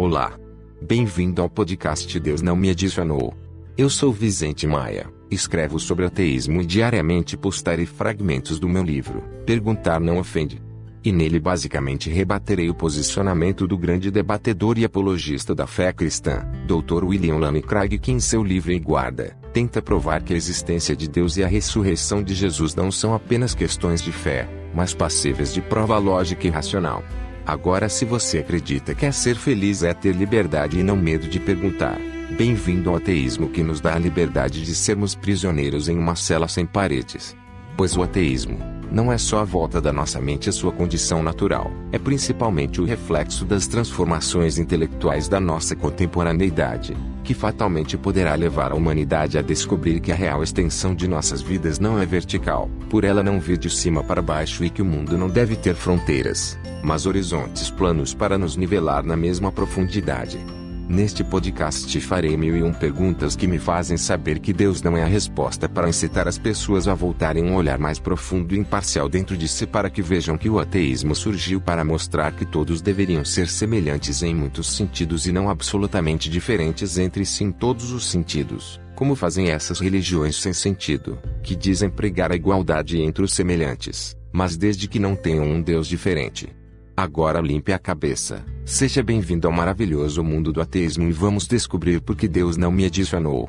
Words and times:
Olá. 0.00 0.38
Bem-vindo 0.80 1.42
ao 1.42 1.50
podcast 1.50 2.20
Deus 2.20 2.40
Não 2.40 2.54
Me 2.54 2.70
Adicionou. 2.70 3.34
Eu 3.76 3.90
sou 3.90 4.12
Vicente 4.12 4.64
Maia, 4.64 5.12
escrevo 5.28 5.76
sobre 5.80 6.04
ateísmo 6.04 6.62
e 6.62 6.64
diariamente 6.64 7.36
postarei 7.36 7.84
fragmentos 7.84 8.60
do 8.60 8.68
meu 8.68 8.84
livro, 8.84 9.24
Perguntar 9.44 9.98
Não 9.98 10.20
Ofende. 10.20 10.62
E 11.02 11.10
nele 11.10 11.40
basicamente 11.40 12.10
rebaterei 12.10 12.70
o 12.70 12.74
posicionamento 12.76 13.66
do 13.66 13.76
grande 13.76 14.08
debatedor 14.08 14.78
e 14.78 14.84
apologista 14.84 15.52
da 15.52 15.66
fé 15.66 15.92
cristã, 15.92 16.46
Dr. 16.64 17.02
William 17.02 17.38
Lane 17.38 17.60
Craig 17.60 17.98
que 17.98 18.12
em 18.12 18.20
seu 18.20 18.44
livro 18.44 18.70
E 18.70 18.78
Guarda, 18.78 19.36
tenta 19.52 19.82
provar 19.82 20.22
que 20.22 20.32
a 20.32 20.36
existência 20.36 20.94
de 20.94 21.08
Deus 21.08 21.36
e 21.36 21.42
a 21.42 21.48
ressurreição 21.48 22.22
de 22.22 22.36
Jesus 22.36 22.72
não 22.72 22.92
são 22.92 23.14
apenas 23.14 23.52
questões 23.52 24.00
de 24.00 24.12
fé, 24.12 24.48
mas 24.72 24.94
passíveis 24.94 25.52
de 25.52 25.60
prova 25.60 25.98
lógica 25.98 26.46
e 26.46 26.50
racional. 26.50 27.02
Agora, 27.48 27.88
se 27.88 28.04
você 28.04 28.40
acredita 28.40 28.94
que 28.94 29.06
é 29.06 29.10
ser 29.10 29.34
feliz 29.34 29.82
é 29.82 29.94
ter 29.94 30.14
liberdade 30.14 30.78
e 30.78 30.82
não 30.82 30.94
medo 30.94 31.26
de 31.26 31.40
perguntar, 31.40 31.98
bem-vindo 32.36 32.90
ao 32.90 32.96
ateísmo 32.96 33.48
que 33.48 33.62
nos 33.62 33.80
dá 33.80 33.94
a 33.94 33.98
liberdade 33.98 34.62
de 34.62 34.74
sermos 34.74 35.14
prisioneiros 35.14 35.88
em 35.88 35.96
uma 35.96 36.14
cela 36.14 36.46
sem 36.46 36.66
paredes. 36.66 37.34
Pois 37.78 37.96
o 37.96 38.02
ateísmo 38.02 38.58
não 38.90 39.12
é 39.12 39.16
só 39.16 39.38
a 39.38 39.44
volta 39.44 39.80
da 39.80 39.92
nossa 39.92 40.20
mente 40.20 40.48
à 40.48 40.52
sua 40.52 40.72
condição 40.72 41.22
natural, 41.22 41.70
é 41.92 41.98
principalmente 41.98 42.80
o 42.80 42.84
reflexo 42.84 43.44
das 43.44 43.68
transformações 43.68 44.58
intelectuais 44.58 45.28
da 45.28 45.38
nossa 45.38 45.76
contemporaneidade, 45.76 46.96
que 47.22 47.34
fatalmente 47.34 47.96
poderá 47.96 48.34
levar 48.34 48.72
a 48.72 48.74
humanidade 48.74 49.38
a 49.38 49.42
descobrir 49.42 50.00
que 50.00 50.10
a 50.10 50.14
real 50.16 50.42
extensão 50.42 50.92
de 50.92 51.06
nossas 51.06 51.40
vidas 51.40 51.78
não 51.78 52.00
é 52.00 52.04
vertical, 52.04 52.68
por 52.90 53.04
ela 53.04 53.22
não 53.22 53.38
vir 53.38 53.58
de 53.58 53.70
cima 53.70 54.02
para 54.02 54.20
baixo 54.20 54.64
e 54.64 54.70
que 54.70 54.82
o 54.82 54.84
mundo 54.84 55.16
não 55.16 55.28
deve 55.28 55.54
ter 55.54 55.76
fronteiras, 55.76 56.58
mas 56.82 57.06
horizontes 57.06 57.70
planos 57.70 58.12
para 58.12 58.36
nos 58.36 58.56
nivelar 58.56 59.04
na 59.04 59.16
mesma 59.16 59.52
profundidade. 59.52 60.40
Neste 60.88 61.22
podcast 61.22 62.00
farei 62.00 62.34
mil 62.34 62.56
e 62.56 62.62
um 62.62 62.72
perguntas 62.72 63.36
que 63.36 63.46
me 63.46 63.58
fazem 63.58 63.98
saber 63.98 64.38
que 64.38 64.54
Deus 64.54 64.80
não 64.80 64.96
é 64.96 65.02
a 65.02 65.06
resposta 65.06 65.68
para 65.68 65.86
incitar 65.86 66.26
as 66.26 66.38
pessoas 66.38 66.88
a 66.88 66.94
voltarem 66.94 67.44
um 67.44 67.56
olhar 67.56 67.78
mais 67.78 67.98
profundo 67.98 68.54
e 68.54 68.58
imparcial 68.58 69.06
dentro 69.06 69.36
de 69.36 69.46
si 69.46 69.66
para 69.66 69.90
que 69.90 70.00
vejam 70.00 70.38
que 70.38 70.48
o 70.48 70.58
ateísmo 70.58 71.14
surgiu 71.14 71.60
para 71.60 71.84
mostrar 71.84 72.32
que 72.32 72.46
todos 72.46 72.80
deveriam 72.80 73.22
ser 73.22 73.48
semelhantes 73.48 74.22
em 74.22 74.34
muitos 74.34 74.74
sentidos 74.74 75.26
e 75.26 75.32
não 75.32 75.50
absolutamente 75.50 76.30
diferentes 76.30 76.96
entre 76.96 77.26
si 77.26 77.44
em 77.44 77.52
todos 77.52 77.92
os 77.92 78.06
sentidos, 78.06 78.80
como 78.94 79.14
fazem 79.14 79.50
essas 79.50 79.80
religiões 79.80 80.36
sem 80.36 80.54
sentido, 80.54 81.18
que 81.42 81.54
dizem 81.54 81.90
pregar 81.90 82.32
a 82.32 82.36
igualdade 82.36 82.98
entre 83.02 83.22
os 83.22 83.34
semelhantes, 83.34 84.16
mas 84.32 84.56
desde 84.56 84.88
que 84.88 84.98
não 84.98 85.14
tenham 85.14 85.44
um 85.44 85.60
Deus 85.60 85.86
diferente. 85.86 86.57
Agora 86.98 87.40
limpe 87.40 87.72
a 87.72 87.78
cabeça. 87.78 88.44
Seja 88.64 89.04
bem-vindo 89.04 89.46
ao 89.46 89.52
maravilhoso 89.52 90.24
mundo 90.24 90.52
do 90.52 90.60
ateísmo 90.60 91.06
e 91.08 91.12
vamos 91.12 91.46
descobrir 91.46 92.00
por 92.00 92.16
que 92.16 92.26
Deus 92.26 92.56
não 92.56 92.72
me 92.72 92.84
adicionou. 92.84 93.48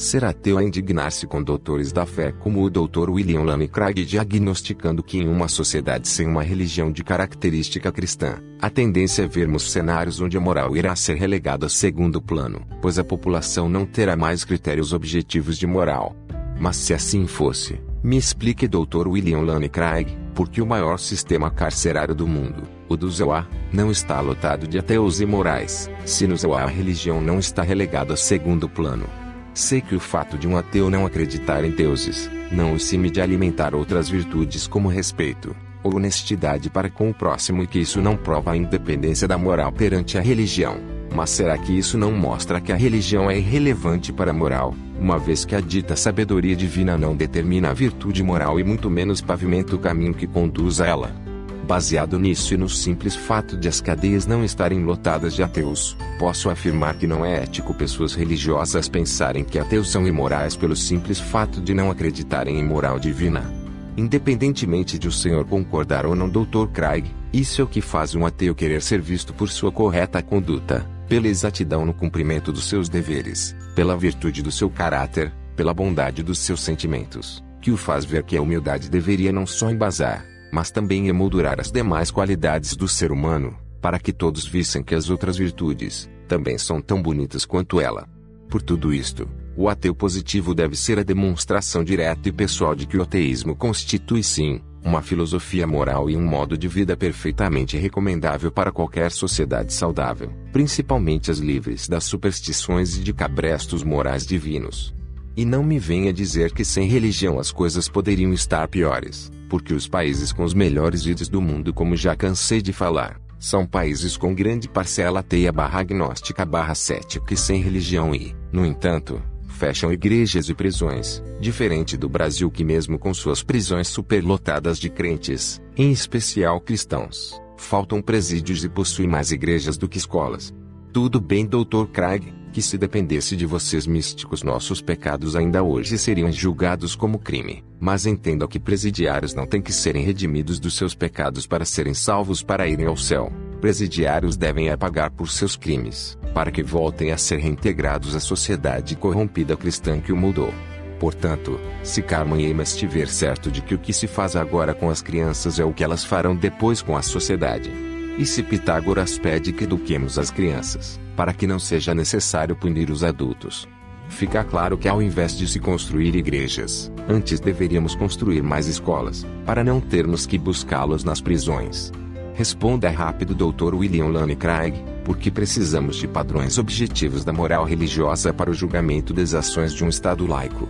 Ser 0.00 0.24
ateu 0.24 0.58
é 0.58 0.64
indignar-se 0.64 1.26
com 1.26 1.42
doutores 1.42 1.92
da 1.92 2.06
fé 2.06 2.32
como 2.32 2.62
o 2.62 2.70
Dr. 2.70 3.10
William 3.10 3.42
Lane 3.42 3.68
Craig 3.68 4.02
diagnosticando 4.06 5.02
que 5.02 5.18
em 5.18 5.28
uma 5.28 5.46
sociedade 5.46 6.08
sem 6.08 6.26
uma 6.26 6.42
religião 6.42 6.90
de 6.90 7.04
característica 7.04 7.92
cristã, 7.92 8.38
a 8.58 8.70
tendência 8.70 9.24
é 9.24 9.26
vermos 9.26 9.70
cenários 9.70 10.18
onde 10.18 10.38
a 10.38 10.40
moral 10.40 10.74
irá 10.74 10.96
ser 10.96 11.16
relegada 11.16 11.66
a 11.66 11.68
segundo 11.68 12.18
plano, 12.18 12.66
pois 12.80 12.98
a 12.98 13.04
população 13.04 13.68
não 13.68 13.84
terá 13.84 14.16
mais 14.16 14.42
critérios 14.42 14.94
objetivos 14.94 15.58
de 15.58 15.66
moral. 15.66 16.16
Mas 16.58 16.76
se 16.76 16.94
assim 16.94 17.26
fosse, 17.26 17.78
me 18.02 18.16
explique 18.16 18.66
Dr. 18.66 19.06
William 19.06 19.42
Lane 19.42 19.68
Craig, 19.68 20.16
por 20.34 20.48
que 20.48 20.62
o 20.62 20.66
maior 20.66 20.98
sistema 20.98 21.50
carcerário 21.50 22.14
do 22.14 22.26
mundo, 22.26 22.62
o 22.88 22.96
do 22.96 23.10
Zoá, 23.10 23.46
não 23.70 23.90
está 23.90 24.18
lotado 24.22 24.66
de 24.66 24.78
ateus 24.78 25.20
imorais, 25.20 25.90
se 26.06 26.26
no 26.26 26.38
Zoá 26.38 26.62
a 26.62 26.68
religião 26.68 27.20
não 27.20 27.38
está 27.38 27.62
relegada 27.62 28.14
a 28.14 28.16
segundo 28.16 28.66
plano. 28.66 29.04
Sei 29.52 29.80
que 29.80 29.94
o 29.94 30.00
fato 30.00 30.38
de 30.38 30.46
um 30.46 30.56
ateu 30.56 30.88
não 30.88 31.04
acreditar 31.04 31.64
em 31.64 31.70
deuses, 31.70 32.30
não 32.52 32.72
o 32.74 32.80
cime 32.80 33.10
de 33.10 33.20
alimentar 33.20 33.74
outras 33.74 34.08
virtudes 34.08 34.66
como 34.66 34.88
respeito, 34.88 35.54
ou 35.82 35.96
honestidade 35.96 36.70
para 36.70 36.88
com 36.88 37.10
o 37.10 37.14
próximo 37.14 37.62
e 37.62 37.66
que 37.66 37.80
isso 37.80 38.00
não 38.00 38.16
prova 38.16 38.52
a 38.52 38.56
independência 38.56 39.26
da 39.26 39.36
moral 39.36 39.72
perante 39.72 40.16
a 40.16 40.20
religião. 40.20 40.78
Mas 41.12 41.30
será 41.30 41.58
que 41.58 41.76
isso 41.76 41.98
não 41.98 42.12
mostra 42.12 42.60
que 42.60 42.70
a 42.70 42.76
religião 42.76 43.28
é 43.28 43.36
irrelevante 43.36 44.12
para 44.12 44.30
a 44.30 44.34
moral, 44.34 44.74
uma 45.00 45.18
vez 45.18 45.44
que 45.44 45.56
a 45.56 45.60
dita 45.60 45.96
sabedoria 45.96 46.54
divina 46.54 46.96
não 46.96 47.16
determina 47.16 47.70
a 47.70 47.74
virtude 47.74 48.22
moral 48.22 48.60
e 48.60 48.64
muito 48.64 48.88
menos 48.88 49.20
pavimenta 49.20 49.74
o 49.74 49.78
caminho 49.78 50.14
que 50.14 50.26
conduz 50.26 50.80
a 50.80 50.86
ela? 50.86 51.29
Baseado 51.70 52.18
nisso 52.18 52.52
e 52.52 52.56
no 52.56 52.68
simples 52.68 53.14
fato 53.14 53.56
de 53.56 53.68
as 53.68 53.80
cadeias 53.80 54.26
não 54.26 54.44
estarem 54.44 54.82
lotadas 54.82 55.36
de 55.36 55.40
ateus, 55.40 55.96
posso 56.18 56.50
afirmar 56.50 56.96
que 56.96 57.06
não 57.06 57.24
é 57.24 57.44
ético 57.44 57.72
pessoas 57.72 58.12
religiosas 58.12 58.88
pensarem 58.88 59.44
que 59.44 59.56
ateus 59.56 59.88
são 59.88 60.04
imorais 60.04 60.56
pelo 60.56 60.74
simples 60.74 61.20
fato 61.20 61.60
de 61.60 61.72
não 61.72 61.88
acreditarem 61.88 62.58
em 62.58 62.64
moral 62.64 62.98
divina. 62.98 63.48
Independentemente 63.96 64.98
de 64.98 65.06
o 65.06 65.12
senhor 65.12 65.44
concordar 65.44 66.04
ou 66.04 66.16
não, 66.16 66.28
Dr. 66.28 66.66
Craig, 66.72 67.04
isso 67.32 67.60
é 67.60 67.64
o 67.64 67.68
que 67.68 67.80
faz 67.80 68.16
um 68.16 68.26
ateu 68.26 68.52
querer 68.52 68.82
ser 68.82 69.00
visto 69.00 69.32
por 69.32 69.48
sua 69.48 69.70
correta 69.70 70.20
conduta, 70.20 70.84
pela 71.08 71.28
exatidão 71.28 71.86
no 71.86 71.94
cumprimento 71.94 72.50
dos 72.50 72.68
seus 72.68 72.88
deveres, 72.88 73.54
pela 73.76 73.96
virtude 73.96 74.42
do 74.42 74.50
seu 74.50 74.68
caráter, 74.68 75.32
pela 75.54 75.72
bondade 75.72 76.20
dos 76.20 76.40
seus 76.40 76.62
sentimentos, 76.62 77.44
que 77.60 77.70
o 77.70 77.76
faz 77.76 78.04
ver 78.04 78.24
que 78.24 78.36
a 78.36 78.42
humildade 78.42 78.90
deveria 78.90 79.30
não 79.30 79.46
só 79.46 79.70
embasar, 79.70 80.26
mas 80.52 80.70
também 80.70 81.08
emoldurar 81.08 81.60
as 81.60 81.70
demais 81.70 82.10
qualidades 82.10 82.74
do 82.74 82.88
ser 82.88 83.12
humano, 83.12 83.56
para 83.80 83.98
que 83.98 84.12
todos 84.12 84.46
vissem 84.46 84.82
que 84.82 84.94
as 84.94 85.08
outras 85.08 85.36
virtudes 85.36 86.08
também 86.28 86.58
são 86.58 86.80
tão 86.80 87.02
bonitas 87.02 87.44
quanto 87.44 87.80
ela. 87.80 88.08
Por 88.48 88.62
tudo 88.62 88.92
isto, 88.92 89.28
o 89.56 89.68
ateu 89.68 89.94
positivo 89.94 90.54
deve 90.54 90.76
ser 90.76 90.98
a 90.98 91.02
demonstração 91.02 91.82
direta 91.82 92.28
e 92.28 92.32
pessoal 92.32 92.74
de 92.74 92.86
que 92.86 92.96
o 92.96 93.02
ateísmo 93.02 93.54
constitui 93.54 94.22
sim 94.22 94.60
uma 94.82 95.02
filosofia 95.02 95.66
moral 95.66 96.08
e 96.08 96.16
um 96.16 96.24
modo 96.24 96.56
de 96.56 96.66
vida 96.66 96.96
perfeitamente 96.96 97.76
recomendável 97.76 98.50
para 98.50 98.72
qualquer 98.72 99.12
sociedade 99.12 99.72
saudável, 99.72 100.32
principalmente 100.52 101.30
as 101.30 101.38
livres 101.38 101.86
das 101.86 102.04
superstições 102.04 102.96
e 102.96 103.00
de 103.00 103.12
cabrestos 103.12 103.82
morais 103.82 104.26
divinos. 104.26 104.94
E 105.36 105.44
não 105.44 105.62
me 105.62 105.78
venha 105.78 106.12
dizer 106.12 106.52
que 106.52 106.64
sem 106.64 106.88
religião 106.88 107.38
as 107.38 107.52
coisas 107.52 107.88
poderiam 107.88 108.32
estar 108.32 108.66
piores 108.68 109.30
porque 109.50 109.74
os 109.74 109.88
países 109.88 110.32
com 110.32 110.44
os 110.44 110.54
melhores 110.54 111.04
índices 111.04 111.28
do 111.28 111.42
mundo, 111.42 111.74
como 111.74 111.96
já 111.96 112.14
cansei 112.14 112.62
de 112.62 112.72
falar, 112.72 113.20
são 113.36 113.66
países 113.66 114.16
com 114.16 114.32
grande 114.32 114.68
parcela 114.68 115.20
ateia 115.20 115.50
barra 115.50 115.80
agnóstica 115.80 116.46
barra 116.46 116.74
cética 116.74 117.34
e 117.34 117.36
sem 117.36 117.60
religião 117.60 118.14
e, 118.14 118.34
no 118.52 118.64
entanto, 118.64 119.20
fecham 119.48 119.92
igrejas 119.92 120.48
e 120.48 120.54
prisões, 120.54 121.20
diferente 121.40 121.96
do 121.96 122.08
Brasil 122.08 122.48
que 122.48 122.62
mesmo 122.62 122.96
com 122.98 123.12
suas 123.12 123.42
prisões 123.42 123.88
superlotadas 123.88 124.78
de 124.78 124.88
crentes, 124.88 125.60
em 125.76 125.90
especial 125.90 126.60
cristãos, 126.60 127.42
faltam 127.56 128.00
presídios 128.00 128.64
e 128.64 128.68
possui 128.68 129.08
mais 129.08 129.32
igrejas 129.32 129.76
do 129.76 129.88
que 129.88 129.98
escolas. 129.98 130.54
Tudo 130.92 131.20
bem, 131.20 131.44
Dr. 131.44 131.86
Craig, 131.92 132.32
que 132.50 132.60
se 132.60 132.76
dependesse 132.76 133.36
de 133.36 133.46
vocês 133.46 133.86
místicos 133.86 134.42
nossos 134.42 134.82
pecados 134.82 135.36
ainda 135.36 135.62
hoje 135.62 135.96
seriam 135.96 136.30
julgados 136.30 136.94
como 136.94 137.18
crime. 137.18 137.64
Mas 137.78 138.06
entenda 138.06 138.46
que 138.48 138.58
presidiários 138.58 139.34
não 139.34 139.46
têm 139.46 139.62
que 139.62 139.72
serem 139.72 140.04
redimidos 140.04 140.58
dos 140.58 140.76
seus 140.76 140.94
pecados 140.94 141.46
para 141.46 141.64
serem 141.64 141.94
salvos 141.94 142.42
para 142.42 142.68
irem 142.68 142.86
ao 142.86 142.96
céu. 142.96 143.32
Presidiários 143.60 144.36
devem 144.36 144.68
é 144.68 144.76
pagar 144.76 145.10
por 145.10 145.30
seus 145.30 145.54
crimes, 145.54 146.18
para 146.34 146.50
que 146.50 146.62
voltem 146.62 147.12
a 147.12 147.16
ser 147.16 147.38
reintegrados 147.38 148.16
à 148.16 148.20
sociedade 148.20 148.96
corrompida 148.96 149.56
cristã 149.56 150.00
que 150.00 150.12
o 150.12 150.16
mudou. 150.16 150.52
Portanto, 150.98 151.58
se 151.82 152.02
Carmen 152.02 152.44
Ema 152.44 152.62
estiver 152.62 153.08
certo 153.08 153.50
de 153.50 153.62
que 153.62 153.74
o 153.74 153.78
que 153.78 153.92
se 153.92 154.06
faz 154.06 154.36
agora 154.36 154.74
com 154.74 154.90
as 154.90 155.00
crianças 155.00 155.58
é 155.58 155.64
o 155.64 155.72
que 155.72 155.82
elas 155.82 156.04
farão 156.04 156.36
depois 156.36 156.82
com 156.82 156.94
a 156.94 157.02
sociedade, 157.02 157.70
e 158.18 158.26
se 158.26 158.42
Pitágoras 158.42 159.18
pede 159.18 159.50
que 159.50 159.64
eduquemos 159.64 160.18
as 160.18 160.30
crianças, 160.30 161.00
para 161.20 161.34
que 161.34 161.46
não 161.46 161.58
seja 161.58 161.94
necessário 161.94 162.56
punir 162.56 162.90
os 162.90 163.04
adultos. 163.04 163.68
Fica 164.08 164.42
claro 164.42 164.78
que 164.78 164.88
ao 164.88 165.02
invés 165.02 165.36
de 165.36 165.46
se 165.46 165.60
construir 165.60 166.16
igrejas, 166.16 166.90
antes 167.06 167.38
deveríamos 167.38 167.94
construir 167.94 168.42
mais 168.42 168.66
escolas, 168.66 169.26
para 169.44 169.62
não 169.62 169.82
termos 169.82 170.24
que 170.24 170.38
buscá-los 170.38 171.04
nas 171.04 171.20
prisões. 171.20 171.92
Responda 172.32 172.88
rápido 172.88 173.34
Dr. 173.34 173.74
William 173.74 174.06
Lane 174.06 174.34
Craig, 174.34 174.82
porque 175.04 175.30
precisamos 175.30 175.96
de 175.96 176.08
padrões 176.08 176.56
objetivos 176.56 177.22
da 177.22 177.34
moral 177.34 177.66
religiosa 177.66 178.32
para 178.32 178.50
o 178.50 178.54
julgamento 178.54 179.12
das 179.12 179.34
ações 179.34 179.74
de 179.74 179.84
um 179.84 179.90
Estado 179.90 180.26
laico 180.26 180.66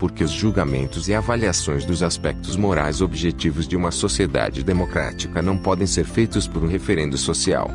porque 0.00 0.24
os 0.24 0.32
julgamentos 0.32 1.06
e 1.06 1.14
avaliações 1.14 1.84
dos 1.84 2.02
aspectos 2.02 2.56
morais 2.56 3.00
objetivos 3.00 3.68
de 3.68 3.76
uma 3.76 3.92
sociedade 3.92 4.64
democrática 4.64 5.40
não 5.40 5.56
podem 5.56 5.86
ser 5.86 6.04
feitos 6.04 6.48
por 6.48 6.64
um 6.64 6.66
referendo 6.66 7.16
social. 7.16 7.70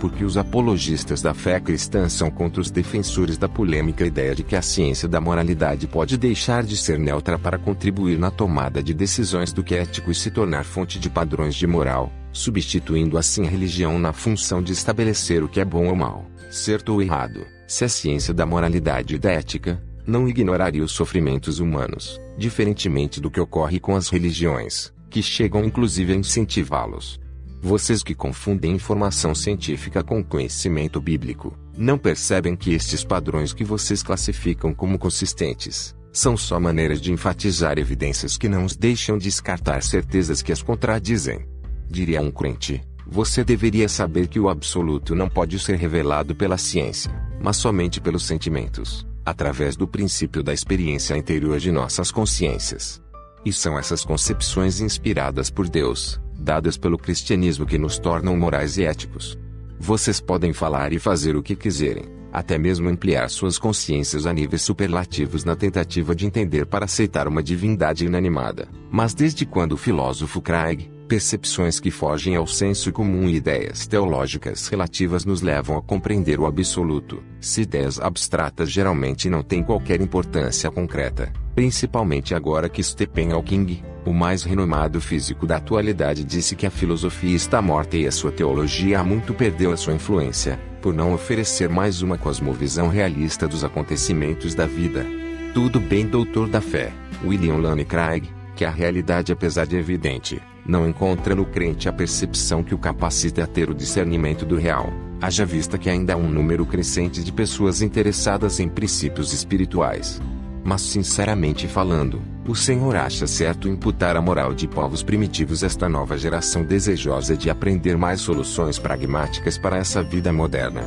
Porque 0.00 0.24
os 0.24 0.38
apologistas 0.38 1.20
da 1.20 1.34
fé 1.34 1.60
cristã 1.60 2.08
são 2.08 2.30
contra 2.30 2.62
os 2.62 2.70
defensores 2.70 3.36
da 3.36 3.46
polêmica 3.46 4.04
ideia 4.06 4.34
de 4.34 4.42
que 4.42 4.56
a 4.56 4.62
ciência 4.62 5.06
da 5.06 5.20
moralidade 5.20 5.86
pode 5.86 6.16
deixar 6.16 6.64
de 6.64 6.74
ser 6.74 6.98
neutra 6.98 7.38
para 7.38 7.58
contribuir 7.58 8.18
na 8.18 8.30
tomada 8.30 8.82
de 8.82 8.94
decisões 8.94 9.52
do 9.52 9.62
que 9.62 9.74
é 9.74 9.82
ético 9.82 10.10
e 10.10 10.14
se 10.14 10.30
tornar 10.30 10.64
fonte 10.64 10.98
de 10.98 11.10
padrões 11.10 11.54
de 11.54 11.66
moral, 11.66 12.10
substituindo 12.32 13.18
assim 13.18 13.46
a 13.46 13.50
religião 13.50 13.98
na 13.98 14.12
função 14.12 14.62
de 14.62 14.72
estabelecer 14.72 15.44
o 15.44 15.48
que 15.48 15.60
é 15.60 15.64
bom 15.64 15.88
ou 15.88 15.96
mal, 15.96 16.24
certo 16.50 16.94
ou 16.94 17.02
errado. 17.02 17.46
Se 17.68 17.84
a 17.84 17.88
ciência 17.88 18.32
da 18.32 18.46
moralidade 18.46 19.14
e 19.14 19.18
da 19.18 19.30
ética 19.30 19.82
não 20.06 20.26
ignoraria 20.26 20.82
os 20.82 20.92
sofrimentos 20.92 21.60
humanos, 21.60 22.18
diferentemente 22.38 23.20
do 23.20 23.30
que 23.30 23.40
ocorre 23.40 23.78
com 23.78 23.94
as 23.94 24.08
religiões, 24.08 24.92
que 25.10 25.22
chegam 25.22 25.62
inclusive 25.62 26.14
a 26.14 26.16
incentivá-los. 26.16 27.20
Vocês 27.62 28.02
que 28.02 28.14
confundem 28.14 28.72
informação 28.72 29.34
científica 29.34 30.02
com 30.02 30.24
conhecimento 30.24 30.98
bíblico, 30.98 31.54
não 31.76 31.98
percebem 31.98 32.56
que 32.56 32.72
estes 32.72 33.04
padrões 33.04 33.52
que 33.52 33.64
vocês 33.64 34.02
classificam 34.02 34.72
como 34.72 34.98
consistentes, 34.98 35.94
são 36.10 36.38
só 36.38 36.58
maneiras 36.58 37.02
de 37.02 37.12
enfatizar 37.12 37.78
evidências 37.78 38.38
que 38.38 38.48
não 38.48 38.64
os 38.64 38.76
deixam 38.76 39.18
descartar 39.18 39.82
certezas 39.82 40.40
que 40.40 40.52
as 40.52 40.62
contradizem. 40.62 41.46
Diria 41.86 42.22
um 42.22 42.30
crente, 42.30 42.80
você 43.06 43.44
deveria 43.44 43.90
saber 43.90 44.26
que 44.26 44.40
o 44.40 44.48
absoluto 44.48 45.14
não 45.14 45.28
pode 45.28 45.58
ser 45.58 45.76
revelado 45.76 46.34
pela 46.34 46.56
ciência, 46.56 47.12
mas 47.42 47.58
somente 47.58 48.00
pelos 48.00 48.24
sentimentos, 48.24 49.06
através 49.24 49.76
do 49.76 49.86
princípio 49.86 50.42
da 50.42 50.54
experiência 50.54 51.14
interior 51.14 51.58
de 51.58 51.70
nossas 51.70 52.10
consciências. 52.10 53.02
E 53.44 53.52
são 53.52 53.78
essas 53.78 54.02
concepções 54.02 54.80
inspiradas 54.80 55.50
por 55.50 55.68
Deus, 55.68 56.20
dadas 56.40 56.76
pelo 56.76 56.98
cristianismo 56.98 57.66
que 57.66 57.78
nos 57.78 57.98
tornam 57.98 58.36
morais 58.36 58.78
e 58.78 58.84
éticos. 58.84 59.38
Vocês 59.78 60.20
podem 60.20 60.52
falar 60.52 60.92
e 60.92 60.98
fazer 60.98 61.36
o 61.36 61.42
que 61.42 61.54
quiserem, 61.54 62.04
até 62.32 62.58
mesmo 62.58 62.88
ampliar 62.88 63.28
suas 63.28 63.58
consciências 63.58 64.26
a 64.26 64.32
níveis 64.32 64.62
superlativos 64.62 65.44
na 65.44 65.56
tentativa 65.56 66.14
de 66.14 66.26
entender 66.26 66.66
para 66.66 66.84
aceitar 66.84 67.26
uma 67.26 67.42
divindade 67.42 68.04
inanimada. 68.04 68.68
Mas 68.90 69.14
desde 69.14 69.44
quando 69.44 69.72
o 69.72 69.76
filósofo 69.76 70.40
Craig, 70.40 70.90
percepções 71.08 71.80
que 71.80 71.90
fogem 71.90 72.36
ao 72.36 72.46
senso 72.46 72.92
comum 72.92 73.28
e 73.28 73.34
ideias 73.34 73.86
teológicas 73.86 74.68
relativas 74.68 75.24
nos 75.24 75.42
levam 75.42 75.76
a 75.76 75.82
compreender 75.82 76.38
o 76.38 76.46
absoluto, 76.46 77.22
se 77.40 77.62
ideias 77.62 77.98
abstratas 77.98 78.70
geralmente 78.70 79.28
não 79.28 79.42
têm 79.42 79.62
qualquer 79.62 80.00
importância 80.00 80.70
concreta, 80.70 81.32
principalmente 81.60 82.34
agora 82.34 82.70
que 82.70 82.82
Stephen 82.82 83.32
Hawking, 83.32 83.82
o 84.06 84.14
mais 84.14 84.42
renomado 84.42 84.98
físico 84.98 85.46
da 85.46 85.56
atualidade, 85.56 86.24
disse 86.24 86.56
que 86.56 86.64
a 86.64 86.70
filosofia 86.70 87.36
está 87.36 87.60
morta 87.60 87.98
e 87.98 88.06
a 88.06 88.10
sua 88.10 88.32
teologia 88.32 88.98
há 88.98 89.04
muito 89.04 89.34
perdeu 89.34 89.70
a 89.70 89.76
sua 89.76 89.92
influência, 89.92 90.58
por 90.80 90.94
não 90.94 91.12
oferecer 91.12 91.68
mais 91.68 92.00
uma 92.00 92.16
cosmovisão 92.16 92.88
realista 92.88 93.46
dos 93.46 93.62
acontecimentos 93.62 94.54
da 94.54 94.64
vida. 94.64 95.04
Tudo 95.52 95.78
bem, 95.78 96.06
doutor 96.06 96.48
da 96.48 96.62
fé, 96.62 96.94
William 97.22 97.58
Lane 97.58 97.84
Craig, 97.84 98.26
que 98.56 98.64
a 98.64 98.70
realidade 98.70 99.30
apesar 99.30 99.66
de 99.66 99.76
evidente, 99.76 100.40
não 100.64 100.88
encontra 100.88 101.34
no 101.34 101.44
crente 101.44 101.90
a 101.90 101.92
percepção 101.92 102.64
que 102.64 102.74
o 102.74 102.78
capacita 102.78 103.44
a 103.44 103.46
ter 103.46 103.68
o 103.68 103.74
discernimento 103.74 104.46
do 104.46 104.56
real, 104.56 104.90
haja 105.20 105.44
vista 105.44 105.76
que 105.76 105.90
ainda 105.90 106.14
há 106.14 106.16
um 106.16 106.26
número 106.26 106.64
crescente 106.64 107.22
de 107.22 107.30
pessoas 107.30 107.82
interessadas 107.82 108.60
em 108.60 108.66
princípios 108.66 109.34
espirituais. 109.34 110.22
Mas 110.62 110.82
sinceramente 110.82 111.66
falando, 111.66 112.20
o 112.46 112.54
Senhor 112.54 112.94
acha 112.96 113.26
certo 113.26 113.68
imputar 113.68 114.16
a 114.16 114.20
moral 114.20 114.52
de 114.52 114.68
povos 114.68 115.02
primitivos 115.02 115.62
esta 115.62 115.88
nova 115.88 116.18
geração 116.18 116.62
desejosa 116.64 117.36
de 117.36 117.48
aprender 117.48 117.96
mais 117.96 118.20
soluções 118.20 118.78
pragmáticas 118.78 119.56
para 119.56 119.78
essa 119.78 120.02
vida 120.02 120.32
moderna. 120.32 120.82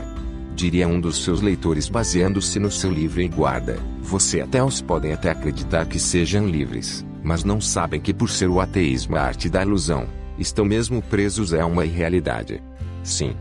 Diria 0.56 0.88
um 0.88 1.00
dos 1.00 1.24
seus 1.24 1.42
leitores 1.42 1.90
baseando-se 1.90 2.60
no 2.60 2.70
seu 2.70 2.92
livro 2.92 3.22
em 3.22 3.30
guarda, 3.30 3.80
você 4.02 4.42
até 4.42 4.64
os 4.64 4.82
podem 4.82 5.12
até 5.12 5.32
acreditar 5.32 5.86
que 5.88 5.98
sejam 5.98 6.48
livres, 6.48 7.04
mas 7.24 7.44
não 7.44 7.60
sabem 7.60 8.00
que 8.00 8.14
por 8.14 8.30
ser 8.30 8.50
o 8.50 8.60
ateísmo 8.60 9.16
a 9.16 9.22
arte 9.22 9.50
da 9.50 9.64
ilusão, 9.64 10.06
estão 10.38 10.64
mesmo 10.66 11.02
presos 11.02 11.54
a 11.54 11.66
uma 11.66 11.86
irrealidade. 11.86 12.62
Sim. 13.04 13.36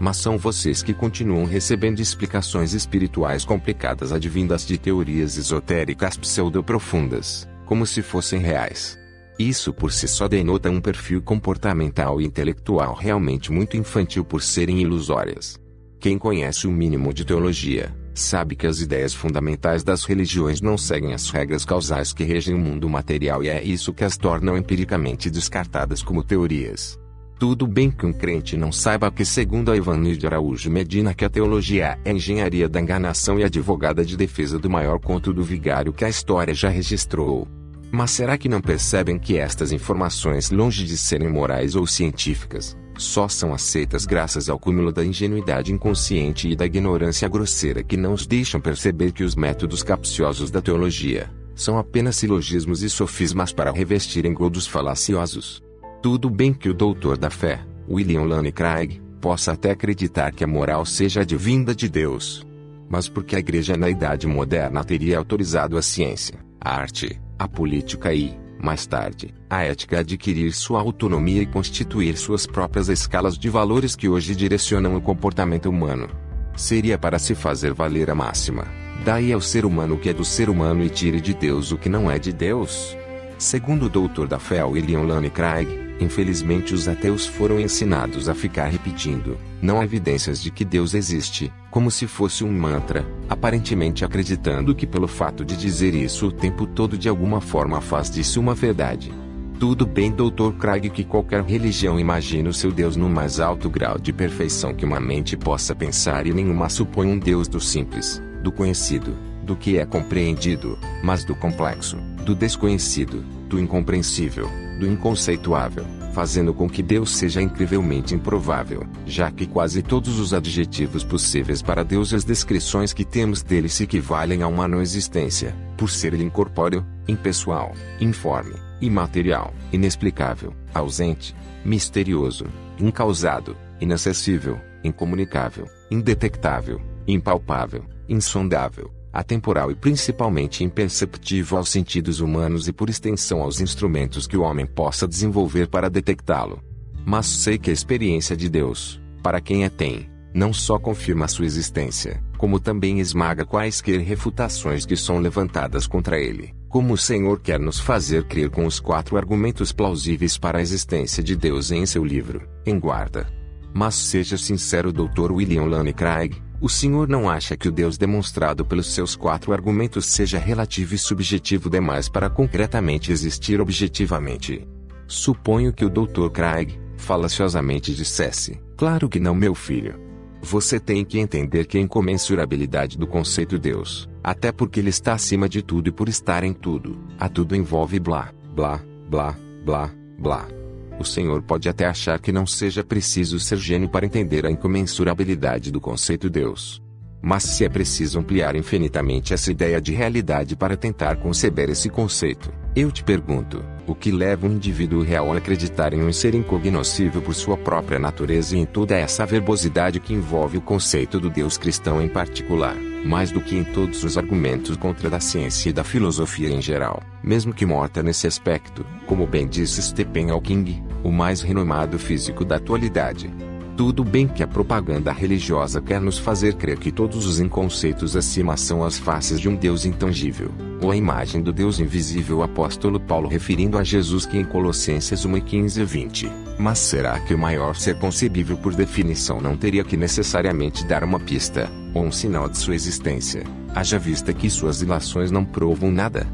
Mas 0.00 0.16
são 0.18 0.38
vocês 0.38 0.82
que 0.82 0.94
continuam 0.94 1.44
recebendo 1.44 2.00
explicações 2.00 2.72
espirituais 2.72 3.44
complicadas 3.44 4.12
advindas 4.12 4.66
de 4.66 4.78
teorias 4.78 5.36
esotéricas 5.36 6.16
pseudo-profundas, 6.16 7.48
como 7.66 7.84
se 7.84 8.00
fossem 8.00 8.38
reais. 8.40 8.98
Isso 9.38 9.72
por 9.72 9.92
si 9.92 10.08
só 10.08 10.26
denota 10.26 10.68
um 10.68 10.80
perfil 10.80 11.22
comportamental 11.22 12.20
e 12.20 12.24
intelectual 12.24 12.94
realmente 12.94 13.52
muito 13.52 13.76
infantil 13.76 14.24
por 14.24 14.42
serem 14.42 14.80
ilusórias. 14.80 15.58
Quem 16.00 16.16
conhece 16.16 16.66
o 16.66 16.70
mínimo 16.70 17.12
de 17.12 17.24
teologia, 17.24 17.92
sabe 18.14 18.56
que 18.56 18.66
as 18.66 18.80
ideias 18.80 19.14
fundamentais 19.14 19.82
das 19.84 20.04
religiões 20.04 20.60
não 20.60 20.76
seguem 20.76 21.12
as 21.12 21.30
regras 21.30 21.64
causais 21.64 22.12
que 22.12 22.24
regem 22.24 22.54
o 22.54 22.58
mundo 22.58 22.88
material 22.88 23.42
e 23.42 23.48
é 23.48 23.62
isso 23.62 23.92
que 23.92 24.04
as 24.04 24.16
tornam 24.16 24.56
empiricamente 24.56 25.30
descartadas 25.30 26.02
como 26.02 26.22
teorias. 26.22 26.98
Tudo 27.38 27.68
bem 27.68 27.88
que 27.88 28.04
um 28.04 28.12
crente 28.12 28.56
não 28.56 28.72
saiba 28.72 29.12
que, 29.12 29.24
segundo 29.24 29.70
a 29.70 29.76
Ivanilde 29.76 30.26
Araújo 30.26 30.68
Medina, 30.68 31.14
que 31.14 31.24
a 31.24 31.28
teologia 31.30 31.96
é 32.04 32.10
a 32.10 32.12
engenharia 32.12 32.68
da 32.68 32.80
enganação 32.80 33.38
e 33.38 33.44
advogada 33.44 34.04
de 34.04 34.16
defesa 34.16 34.58
do 34.58 34.68
maior 34.68 34.98
conto 34.98 35.32
do 35.32 35.44
vigário 35.44 35.92
que 35.92 36.04
a 36.04 36.08
história 36.08 36.52
já 36.52 36.68
registrou. 36.68 37.46
Mas 37.92 38.10
será 38.10 38.36
que 38.36 38.48
não 38.48 38.60
percebem 38.60 39.20
que 39.20 39.38
estas 39.38 39.70
informações, 39.70 40.50
longe 40.50 40.84
de 40.84 40.98
serem 40.98 41.28
morais 41.28 41.76
ou 41.76 41.86
científicas, 41.86 42.76
só 42.96 43.28
são 43.28 43.54
aceitas 43.54 44.04
graças 44.04 44.50
ao 44.50 44.58
cúmulo 44.58 44.90
da 44.90 45.04
ingenuidade 45.04 45.72
inconsciente 45.72 46.48
e 46.48 46.56
da 46.56 46.66
ignorância 46.66 47.28
grosseira 47.28 47.84
que 47.84 47.96
não 47.96 48.14
os 48.14 48.26
deixam 48.26 48.60
perceber 48.60 49.12
que 49.12 49.22
os 49.22 49.36
métodos 49.36 49.84
capciosos 49.84 50.50
da 50.50 50.60
teologia 50.60 51.30
são 51.54 51.78
apenas 51.78 52.16
silogismos 52.16 52.82
e 52.82 52.90
sofismas 52.90 53.52
para 53.52 53.70
revestir 53.70 54.26
engodos 54.26 54.66
falaciosos. 54.66 55.67
Tudo 56.00 56.30
bem 56.30 56.52
que 56.54 56.68
o 56.68 56.74
doutor 56.74 57.18
da 57.18 57.28
fé, 57.28 57.60
William 57.88 58.22
Lane 58.22 58.52
Craig, 58.52 59.00
possa 59.20 59.52
até 59.52 59.72
acreditar 59.72 60.32
que 60.32 60.44
a 60.44 60.46
moral 60.46 60.86
seja 60.86 61.22
advinda 61.22 61.74
de 61.74 61.88
Deus. 61.88 62.46
Mas 62.88 63.08
porque 63.08 63.34
a 63.34 63.40
igreja 63.40 63.76
na 63.76 63.90
idade 63.90 64.24
moderna 64.26 64.84
teria 64.84 65.18
autorizado 65.18 65.76
a 65.76 65.82
ciência, 65.82 66.38
a 66.60 66.76
arte, 66.76 67.20
a 67.36 67.48
política 67.48 68.14
e, 68.14 68.32
mais 68.62 68.86
tarde, 68.86 69.34
a 69.50 69.64
ética 69.64 69.98
adquirir 69.98 70.52
sua 70.52 70.80
autonomia 70.80 71.42
e 71.42 71.46
constituir 71.46 72.16
suas 72.16 72.46
próprias 72.46 72.88
escalas 72.88 73.36
de 73.36 73.48
valores 73.48 73.96
que 73.96 74.08
hoje 74.08 74.36
direcionam 74.36 74.94
o 74.94 75.00
comportamento 75.00 75.68
humano. 75.68 76.08
Seria 76.56 76.96
para 76.96 77.18
se 77.18 77.34
fazer 77.34 77.74
valer 77.74 78.08
a 78.08 78.14
máxima: 78.14 78.68
daí 79.04 79.32
ao 79.32 79.40
ser 79.40 79.64
humano 79.64 79.96
o 79.96 79.98
que 79.98 80.10
é 80.10 80.14
do 80.14 80.24
ser 80.24 80.48
humano 80.48 80.84
e 80.84 80.88
tire 80.88 81.20
de 81.20 81.34
Deus 81.34 81.72
o 81.72 81.76
que 81.76 81.88
não 81.88 82.08
é 82.08 82.20
de 82.20 82.32
Deus. 82.32 82.96
Segundo 83.36 83.86
o 83.86 83.88
doutor 83.88 84.28
da 84.28 84.38
fé 84.38 84.64
William 84.64 85.02
Lane 85.02 85.30
Craig, 85.30 85.87
Infelizmente, 86.00 86.74
os 86.74 86.86
ateus 86.86 87.26
foram 87.26 87.58
ensinados 87.58 88.28
a 88.28 88.34
ficar 88.34 88.66
repetindo: 88.66 89.36
não 89.60 89.80
há 89.80 89.84
evidências 89.84 90.40
de 90.40 90.50
que 90.50 90.64
Deus 90.64 90.94
existe, 90.94 91.52
como 91.70 91.90
se 91.90 92.06
fosse 92.06 92.44
um 92.44 92.52
mantra, 92.52 93.04
aparentemente 93.28 94.04
acreditando 94.04 94.74
que 94.74 94.86
pelo 94.86 95.08
fato 95.08 95.44
de 95.44 95.56
dizer 95.56 95.94
isso 95.94 96.28
o 96.28 96.32
tempo 96.32 96.66
todo 96.66 96.96
de 96.96 97.08
alguma 97.08 97.40
forma 97.40 97.80
faz 97.80 98.10
disso 98.10 98.40
uma 98.40 98.54
verdade. 98.54 99.12
Tudo 99.58 99.84
bem, 99.84 100.12
Dr. 100.12 100.52
Craig, 100.56 100.88
que 100.88 101.02
qualquer 101.02 101.42
religião 101.42 101.98
imagina 101.98 102.48
o 102.48 102.54
seu 102.54 102.70
Deus 102.70 102.94
no 102.94 103.08
mais 103.08 103.40
alto 103.40 103.68
grau 103.68 103.98
de 103.98 104.12
perfeição 104.12 104.72
que 104.72 104.84
uma 104.84 105.00
mente 105.00 105.36
possa 105.36 105.74
pensar 105.74 106.28
e 106.28 106.32
nenhuma 106.32 106.68
supõe 106.68 107.08
um 107.08 107.18
Deus 107.18 107.48
do 107.48 107.60
simples, 107.60 108.22
do 108.40 108.52
conhecido, 108.52 109.16
do 109.42 109.56
que 109.56 109.76
é 109.76 109.84
compreendido, 109.84 110.78
mas 111.02 111.24
do 111.24 111.34
complexo, 111.34 111.96
do 112.24 112.36
desconhecido, 112.36 113.24
do 113.48 113.58
incompreensível, 113.58 114.48
do 114.78 114.86
inconceituável, 114.86 115.84
fazendo 116.14 116.54
com 116.54 116.68
que 116.68 116.82
Deus 116.82 117.16
seja 117.16 117.42
incrivelmente 117.42 118.14
improvável, 118.14 118.86
já 119.06 119.30
que 119.30 119.46
quase 119.46 119.82
todos 119.82 120.18
os 120.18 120.32
adjetivos 120.32 121.04
possíveis 121.04 121.60
para 121.60 121.84
Deus 121.84 122.12
e 122.12 122.16
as 122.16 122.24
descrições 122.24 122.92
que 122.92 123.04
temos 123.04 123.42
dele 123.42 123.68
se 123.68 123.84
equivalem 123.84 124.42
a 124.42 124.48
uma 124.48 124.68
não 124.68 124.80
existência, 124.80 125.54
por 125.76 125.90
ser 125.90 126.14
ele 126.14 126.24
incorpóreo, 126.24 126.86
impessoal, 127.06 127.72
informe, 128.00 128.54
imaterial, 128.80 129.52
inexplicável, 129.72 130.54
ausente, 130.72 131.34
misterioso, 131.64 132.46
incausado, 132.78 133.56
inacessível, 133.80 134.58
incomunicável, 134.82 135.66
indetectável, 135.90 136.80
impalpável, 137.06 137.84
insondável, 138.08 138.90
atemporal 139.12 139.70
e 139.70 139.74
principalmente 139.74 140.64
imperceptível 140.64 141.58
aos 141.58 141.68
sentidos 141.68 142.20
humanos 142.20 142.68
e 142.68 142.72
por 142.72 142.88
extensão 142.88 143.42
aos 143.42 143.60
instrumentos 143.60 144.26
que 144.26 144.36
o 144.36 144.42
homem 144.42 144.66
possa 144.66 145.06
desenvolver 145.06 145.68
para 145.68 145.88
detectá-lo. 145.88 146.62
Mas 147.04 147.26
sei 147.26 147.58
que 147.58 147.70
a 147.70 147.72
experiência 147.72 148.36
de 148.36 148.48
Deus, 148.48 149.00
para 149.22 149.40
quem 149.40 149.64
a 149.64 149.70
tem, 149.70 150.10
não 150.34 150.52
só 150.52 150.78
confirma 150.78 151.26
sua 151.26 151.46
existência, 151.46 152.22
como 152.36 152.60
também 152.60 153.00
esmaga 153.00 153.44
quaisquer 153.44 154.00
refutações 154.00 154.86
que 154.86 154.96
são 154.96 155.18
levantadas 155.18 155.86
contra 155.86 156.18
ele, 156.18 156.54
como 156.68 156.94
o 156.94 156.98
Senhor 156.98 157.40
quer 157.40 157.58
nos 157.58 157.80
fazer 157.80 158.24
crer 158.24 158.50
com 158.50 158.66
os 158.66 158.78
quatro 158.78 159.16
argumentos 159.16 159.72
plausíveis 159.72 160.38
para 160.38 160.58
a 160.58 160.62
existência 160.62 161.22
de 161.22 161.34
Deus 161.34 161.72
em 161.72 161.84
seu 161.86 162.04
livro, 162.04 162.46
em 162.64 162.78
guarda. 162.78 163.26
Mas 163.74 163.94
seja 163.94 164.36
sincero, 164.36 164.92
Dr. 164.92 165.32
William 165.32 165.64
Lane 165.64 165.92
Craig, 165.92 166.36
o 166.60 166.68
senhor 166.68 167.08
não 167.08 167.30
acha 167.30 167.56
que 167.56 167.68
o 167.68 167.72
Deus 167.72 167.96
demonstrado 167.96 168.64
pelos 168.64 168.92
seus 168.92 169.14
quatro 169.14 169.52
argumentos 169.52 170.06
seja 170.06 170.38
relativo 170.38 170.94
e 170.94 170.98
subjetivo 170.98 171.70
demais 171.70 172.08
para 172.08 172.28
concretamente 172.28 173.12
existir 173.12 173.60
objetivamente? 173.60 174.66
Suponho 175.06 175.72
que 175.72 175.84
o 175.84 175.90
Dr. 175.90 176.28
Craig, 176.32 176.78
falaciosamente 176.96 177.94
dissesse: 177.94 178.60
Claro 178.76 179.08
que 179.08 179.20
não, 179.20 179.34
meu 179.34 179.54
filho. 179.54 179.98
Você 180.42 180.78
tem 180.78 181.04
que 181.04 181.18
entender 181.18 181.66
que 181.66 181.78
a 181.78 181.80
incomensurabilidade 181.80 182.96
do 182.96 183.06
conceito 183.06 183.58
Deus, 183.58 184.08
até 184.22 184.52
porque 184.52 184.80
ele 184.80 184.90
está 184.90 185.14
acima 185.14 185.48
de 185.48 185.62
tudo 185.62 185.88
e 185.88 185.92
por 185.92 186.08
estar 186.08 186.44
em 186.44 186.52
tudo, 186.52 186.98
a 187.18 187.28
tudo 187.28 187.56
envolve 187.56 187.98
blá, 187.98 188.32
blá, 188.54 188.80
blá, 189.08 189.36
blá, 189.64 189.90
blá. 190.18 190.57
O 190.98 191.04
Senhor 191.04 191.42
pode 191.42 191.68
até 191.68 191.86
achar 191.86 192.18
que 192.18 192.32
não 192.32 192.46
seja 192.46 192.82
preciso 192.82 193.38
ser 193.38 193.56
gênio 193.56 193.88
para 193.88 194.04
entender 194.04 194.44
a 194.44 194.50
incomensurabilidade 194.50 195.70
do 195.70 195.80
conceito 195.80 196.28
Deus. 196.28 196.82
Mas 197.20 197.42
se 197.42 197.64
é 197.64 197.68
preciso 197.68 198.18
ampliar 198.20 198.54
infinitamente 198.54 199.34
essa 199.34 199.50
ideia 199.50 199.80
de 199.80 199.92
realidade 199.92 200.54
para 200.54 200.76
tentar 200.76 201.16
conceber 201.16 201.68
esse 201.68 201.88
conceito, 201.88 202.52
eu 202.76 202.92
te 202.92 203.02
pergunto: 203.02 203.64
o 203.86 203.94
que 203.94 204.12
leva 204.12 204.46
um 204.46 204.52
indivíduo 204.52 205.02
real 205.02 205.32
a 205.32 205.38
acreditar 205.38 205.92
em 205.92 206.02
um 206.02 206.12
ser 206.12 206.34
incognoscível 206.34 207.20
por 207.20 207.34
sua 207.34 207.56
própria 207.56 207.98
natureza 207.98 208.56
e 208.56 208.60
em 208.60 208.64
toda 208.64 208.96
essa 208.96 209.26
verbosidade 209.26 209.98
que 209.98 210.14
envolve 210.14 210.58
o 210.58 210.62
conceito 210.62 211.18
do 211.18 211.28
Deus 211.28 211.58
cristão 211.58 212.00
em 212.00 212.08
particular, 212.08 212.76
mais 213.04 213.32
do 213.32 213.40
que 213.40 213.56
em 213.56 213.64
todos 213.64 214.04
os 214.04 214.16
argumentos 214.16 214.76
contra 214.76 215.10
da 215.10 215.18
ciência 215.18 215.70
e 215.70 215.72
da 215.72 215.82
filosofia 215.82 216.50
em 216.50 216.62
geral, 216.62 217.02
mesmo 217.22 217.52
que 217.52 217.66
morta 217.66 218.00
nesse 218.00 218.28
aspecto, 218.28 218.86
como 219.06 219.26
bem 219.26 219.48
disse 219.48 219.82
Stephen 219.82 220.30
Hawking, 220.30 220.84
o 221.02 221.10
mais 221.10 221.40
renomado 221.40 221.98
físico 221.98 222.44
da 222.44 222.56
atualidade. 222.56 223.30
Tudo 223.78 224.02
bem 224.02 224.26
que 224.26 224.42
a 224.42 224.46
propaganda 224.48 225.12
religiosa 225.12 225.80
quer 225.80 226.00
nos 226.00 226.18
fazer 226.18 226.54
crer 226.54 226.78
que 226.78 226.90
todos 226.90 227.24
os 227.26 227.38
inconceitos 227.38 228.16
acima 228.16 228.56
são 228.56 228.82
as 228.82 228.98
faces 228.98 229.40
de 229.40 229.48
um 229.48 229.54
Deus 229.54 229.84
intangível, 229.84 230.50
ou 230.82 230.90
a 230.90 230.96
imagem 230.96 231.40
do 231.40 231.52
Deus 231.52 231.78
invisível 231.78 232.42
apóstolo 232.42 232.98
Paulo 232.98 233.28
referindo 233.28 233.78
a 233.78 233.84
Jesus 233.84 234.26
que 234.26 234.36
em 234.36 234.44
Colossenses 234.44 235.24
1 235.24 235.40
15 235.40 235.80
e 235.80 235.84
20. 235.84 236.32
Mas 236.58 236.80
será 236.80 237.20
que 237.20 237.32
o 237.32 237.38
maior 237.38 237.76
ser 237.76 237.96
concebível 238.00 238.56
por 238.56 238.74
definição 238.74 239.40
não 239.40 239.56
teria 239.56 239.84
que 239.84 239.96
necessariamente 239.96 240.84
dar 240.84 241.04
uma 241.04 241.20
pista, 241.20 241.70
ou 241.94 242.04
um 242.04 242.10
sinal 242.10 242.48
de 242.48 242.58
sua 242.58 242.74
existência, 242.74 243.44
haja 243.72 243.96
vista 243.96 244.32
que 244.32 244.50
suas 244.50 244.82
ilações 244.82 245.30
não 245.30 245.44
provam 245.44 245.92
nada? 245.92 246.26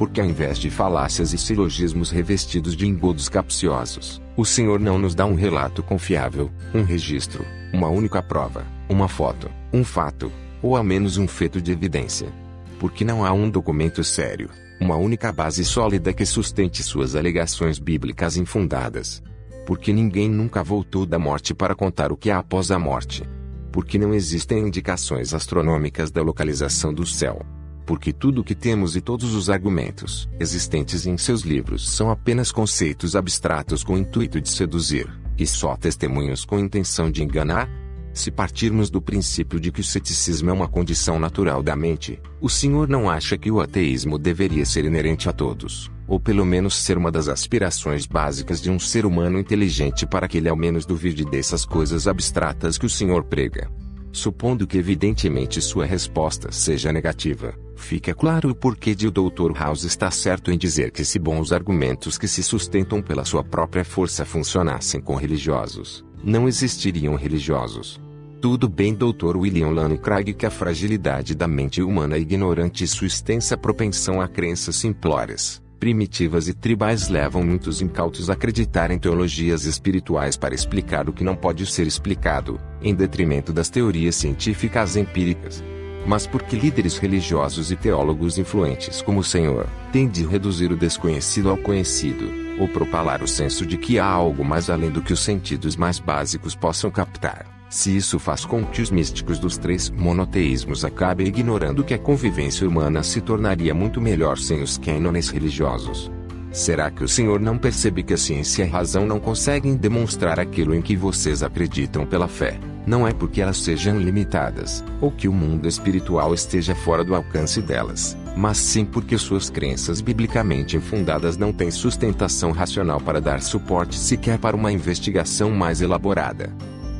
Porque 0.00 0.18
ao 0.18 0.26
invés 0.26 0.56
de 0.56 0.70
falácias 0.70 1.34
e 1.34 1.36
silogismos 1.36 2.10
revestidos 2.10 2.74
de 2.74 2.86
engodos 2.86 3.28
capciosos, 3.28 4.18
o 4.34 4.46
Senhor 4.46 4.80
não 4.80 4.98
nos 4.98 5.14
dá 5.14 5.26
um 5.26 5.34
relato 5.34 5.82
confiável, 5.82 6.50
um 6.72 6.82
registro, 6.82 7.44
uma 7.70 7.88
única 7.88 8.22
prova, 8.22 8.64
uma 8.88 9.08
foto, 9.08 9.50
um 9.70 9.84
fato, 9.84 10.32
ou 10.62 10.74
ao 10.74 10.82
menos 10.82 11.18
um 11.18 11.28
feito 11.28 11.60
de 11.60 11.70
evidência. 11.70 12.32
Porque 12.78 13.04
não 13.04 13.26
há 13.26 13.32
um 13.34 13.50
documento 13.50 14.02
sério, 14.02 14.48
uma 14.80 14.96
única 14.96 15.30
base 15.30 15.66
sólida 15.66 16.14
que 16.14 16.24
sustente 16.24 16.82
suas 16.82 17.14
alegações 17.14 17.78
bíblicas 17.78 18.38
infundadas. 18.38 19.22
Porque 19.66 19.92
ninguém 19.92 20.30
nunca 20.30 20.64
voltou 20.64 21.04
da 21.04 21.18
morte 21.18 21.52
para 21.52 21.74
contar 21.74 22.10
o 22.10 22.16
que 22.16 22.30
há 22.30 22.38
após 22.38 22.70
a 22.70 22.78
morte. 22.78 23.22
Porque 23.70 23.98
não 23.98 24.14
existem 24.14 24.60
indicações 24.60 25.34
astronômicas 25.34 26.10
da 26.10 26.22
localização 26.22 26.94
do 26.94 27.04
céu 27.04 27.44
porque 27.90 28.12
tudo 28.12 28.42
o 28.42 28.44
que 28.44 28.54
temos 28.54 28.94
e 28.94 29.00
todos 29.00 29.34
os 29.34 29.50
argumentos 29.50 30.30
existentes 30.38 31.06
em 31.06 31.18
seus 31.18 31.40
livros 31.40 31.90
são 31.90 32.08
apenas 32.08 32.52
conceitos 32.52 33.16
abstratos 33.16 33.82
com 33.82 33.94
o 33.94 33.98
intuito 33.98 34.40
de 34.40 34.48
seduzir, 34.48 35.12
e 35.36 35.44
só 35.44 35.76
testemunhos 35.76 36.44
com 36.44 36.56
intenção 36.56 37.10
de 37.10 37.24
enganar? 37.24 37.68
Se 38.14 38.30
partirmos 38.30 38.90
do 38.90 39.02
princípio 39.02 39.58
de 39.58 39.72
que 39.72 39.80
o 39.80 39.84
ceticismo 39.84 40.50
é 40.50 40.52
uma 40.52 40.68
condição 40.68 41.18
natural 41.18 41.64
da 41.64 41.74
mente, 41.74 42.20
o 42.40 42.48
senhor 42.48 42.88
não 42.88 43.10
acha 43.10 43.36
que 43.36 43.50
o 43.50 43.60
ateísmo 43.60 44.18
deveria 44.18 44.64
ser 44.64 44.84
inerente 44.84 45.28
a 45.28 45.32
todos, 45.32 45.90
ou 46.06 46.20
pelo 46.20 46.44
menos 46.44 46.76
ser 46.76 46.96
uma 46.96 47.10
das 47.10 47.26
aspirações 47.26 48.06
básicas 48.06 48.62
de 48.62 48.70
um 48.70 48.78
ser 48.78 49.04
humano 49.04 49.36
inteligente 49.36 50.06
para 50.06 50.28
que 50.28 50.38
ele 50.38 50.48
ao 50.48 50.54
menos 50.54 50.86
duvide 50.86 51.24
dessas 51.24 51.64
coisas 51.64 52.06
abstratas 52.06 52.78
que 52.78 52.86
o 52.86 52.90
senhor 52.90 53.24
prega? 53.24 53.68
Supondo 54.12 54.64
que 54.64 54.78
evidentemente 54.78 55.60
sua 55.60 55.86
resposta 55.86 56.52
seja 56.52 56.92
negativa, 56.92 57.52
fica 57.80 58.14
claro 58.14 58.50
o 58.50 58.54
porquê 58.54 58.94
de 58.94 59.08
o 59.08 59.10
Dr. 59.10 59.52
House 59.56 59.84
estar 59.84 60.10
certo 60.10 60.50
em 60.50 60.58
dizer 60.58 60.90
que 60.90 61.04
se 61.04 61.18
bons 61.18 61.52
argumentos 61.52 62.16
que 62.16 62.28
se 62.28 62.42
sustentam 62.42 63.02
pela 63.02 63.24
sua 63.24 63.42
própria 63.42 63.84
força 63.84 64.24
funcionassem 64.24 65.00
com 65.00 65.14
religiosos, 65.14 66.04
não 66.22 66.46
existiriam 66.46 67.14
religiosos. 67.14 68.00
Tudo 68.40 68.68
bem, 68.68 68.94
Dr. 68.94 69.36
William 69.36 69.68
Lane 69.68 69.98
Craig, 69.98 70.32
que 70.32 70.46
a 70.46 70.50
fragilidade 70.50 71.34
da 71.34 71.46
mente 71.46 71.82
humana 71.82 72.16
é 72.16 72.20
ignorante 72.20 72.84
e 72.84 72.88
sua 72.88 73.06
extensa 73.06 73.56
propensão 73.56 74.20
a 74.20 74.26
crenças 74.26 74.76
simplórias, 74.76 75.62
primitivas 75.78 76.46
e 76.46 76.54
tribais 76.54 77.08
levam 77.08 77.42
muitos 77.42 77.80
incautos 77.80 78.28
a 78.28 78.34
acreditar 78.34 78.90
em 78.90 78.98
teologias 78.98 79.64
espirituais 79.64 80.36
para 80.36 80.54
explicar 80.54 81.08
o 81.08 81.12
que 81.12 81.24
não 81.24 81.34
pode 81.34 81.66
ser 81.66 81.86
explicado, 81.86 82.60
em 82.82 82.94
detrimento 82.94 83.52
das 83.52 83.70
teorias 83.70 84.14
científicas 84.14 84.96
empíricas. 84.96 85.64
Mas 86.06 86.26
porque 86.26 86.56
líderes 86.56 86.98
religiosos 86.98 87.70
e 87.70 87.76
teólogos 87.76 88.38
influentes 88.38 89.02
como 89.02 89.20
o 89.20 89.24
Senhor 89.24 89.66
têm 89.92 90.08
de 90.08 90.24
reduzir 90.24 90.72
o 90.72 90.76
desconhecido 90.76 91.50
ao 91.50 91.56
conhecido, 91.56 92.30
ou 92.58 92.66
propalar 92.68 93.22
o 93.22 93.28
senso 93.28 93.64
de 93.66 93.76
que 93.76 93.98
há 93.98 94.06
algo 94.06 94.44
mais 94.44 94.70
além 94.70 94.90
do 94.90 95.02
que 95.02 95.12
os 95.12 95.20
sentidos 95.20 95.76
mais 95.76 95.98
básicos 95.98 96.54
possam 96.54 96.90
captar. 96.90 97.46
Se 97.70 97.96
isso 97.96 98.18
faz 98.18 98.44
com 98.44 98.64
que 98.64 98.82
os 98.82 98.90
místicos 98.90 99.38
dos 99.38 99.56
três 99.56 99.88
monoteísmos 99.90 100.84
acabem 100.84 101.28
ignorando 101.28 101.84
que 101.84 101.94
a 101.94 101.98
convivência 101.98 102.68
humana 102.68 103.02
se 103.02 103.20
tornaria 103.20 103.72
muito 103.72 104.00
melhor 104.00 104.38
sem 104.38 104.60
os 104.60 104.76
cânones 104.76 105.28
religiosos. 105.28 106.10
Será 106.50 106.90
que 106.90 107.04
o 107.04 107.08
senhor 107.08 107.38
não 107.38 107.56
percebe 107.56 108.02
que 108.02 108.14
a 108.14 108.16
ciência 108.16 108.64
e 108.64 108.68
a 108.68 108.70
razão 108.70 109.06
não 109.06 109.20
conseguem 109.20 109.76
demonstrar 109.76 110.40
aquilo 110.40 110.74
em 110.74 110.82
que 110.82 110.96
vocês 110.96 111.44
acreditam 111.44 112.04
pela 112.04 112.26
fé? 112.26 112.58
Não 112.86 113.06
é 113.06 113.12
porque 113.12 113.40
elas 113.40 113.58
sejam 113.58 113.98
limitadas, 113.98 114.82
ou 115.00 115.10
que 115.10 115.28
o 115.28 115.32
mundo 115.32 115.68
espiritual 115.68 116.32
esteja 116.32 116.74
fora 116.74 117.04
do 117.04 117.14
alcance 117.14 117.60
delas, 117.60 118.16
mas 118.36 118.56
sim 118.56 118.84
porque 118.84 119.18
suas 119.18 119.50
crenças 119.50 120.00
biblicamente 120.00 120.76
infundadas 120.76 121.36
não 121.36 121.52
têm 121.52 121.70
sustentação 121.70 122.52
racional 122.52 123.00
para 123.00 123.20
dar 123.20 123.42
suporte 123.42 123.98
sequer 123.98 124.38
para 124.38 124.56
uma 124.56 124.72
investigação 124.72 125.50
mais 125.50 125.82
elaborada. 125.82 126.52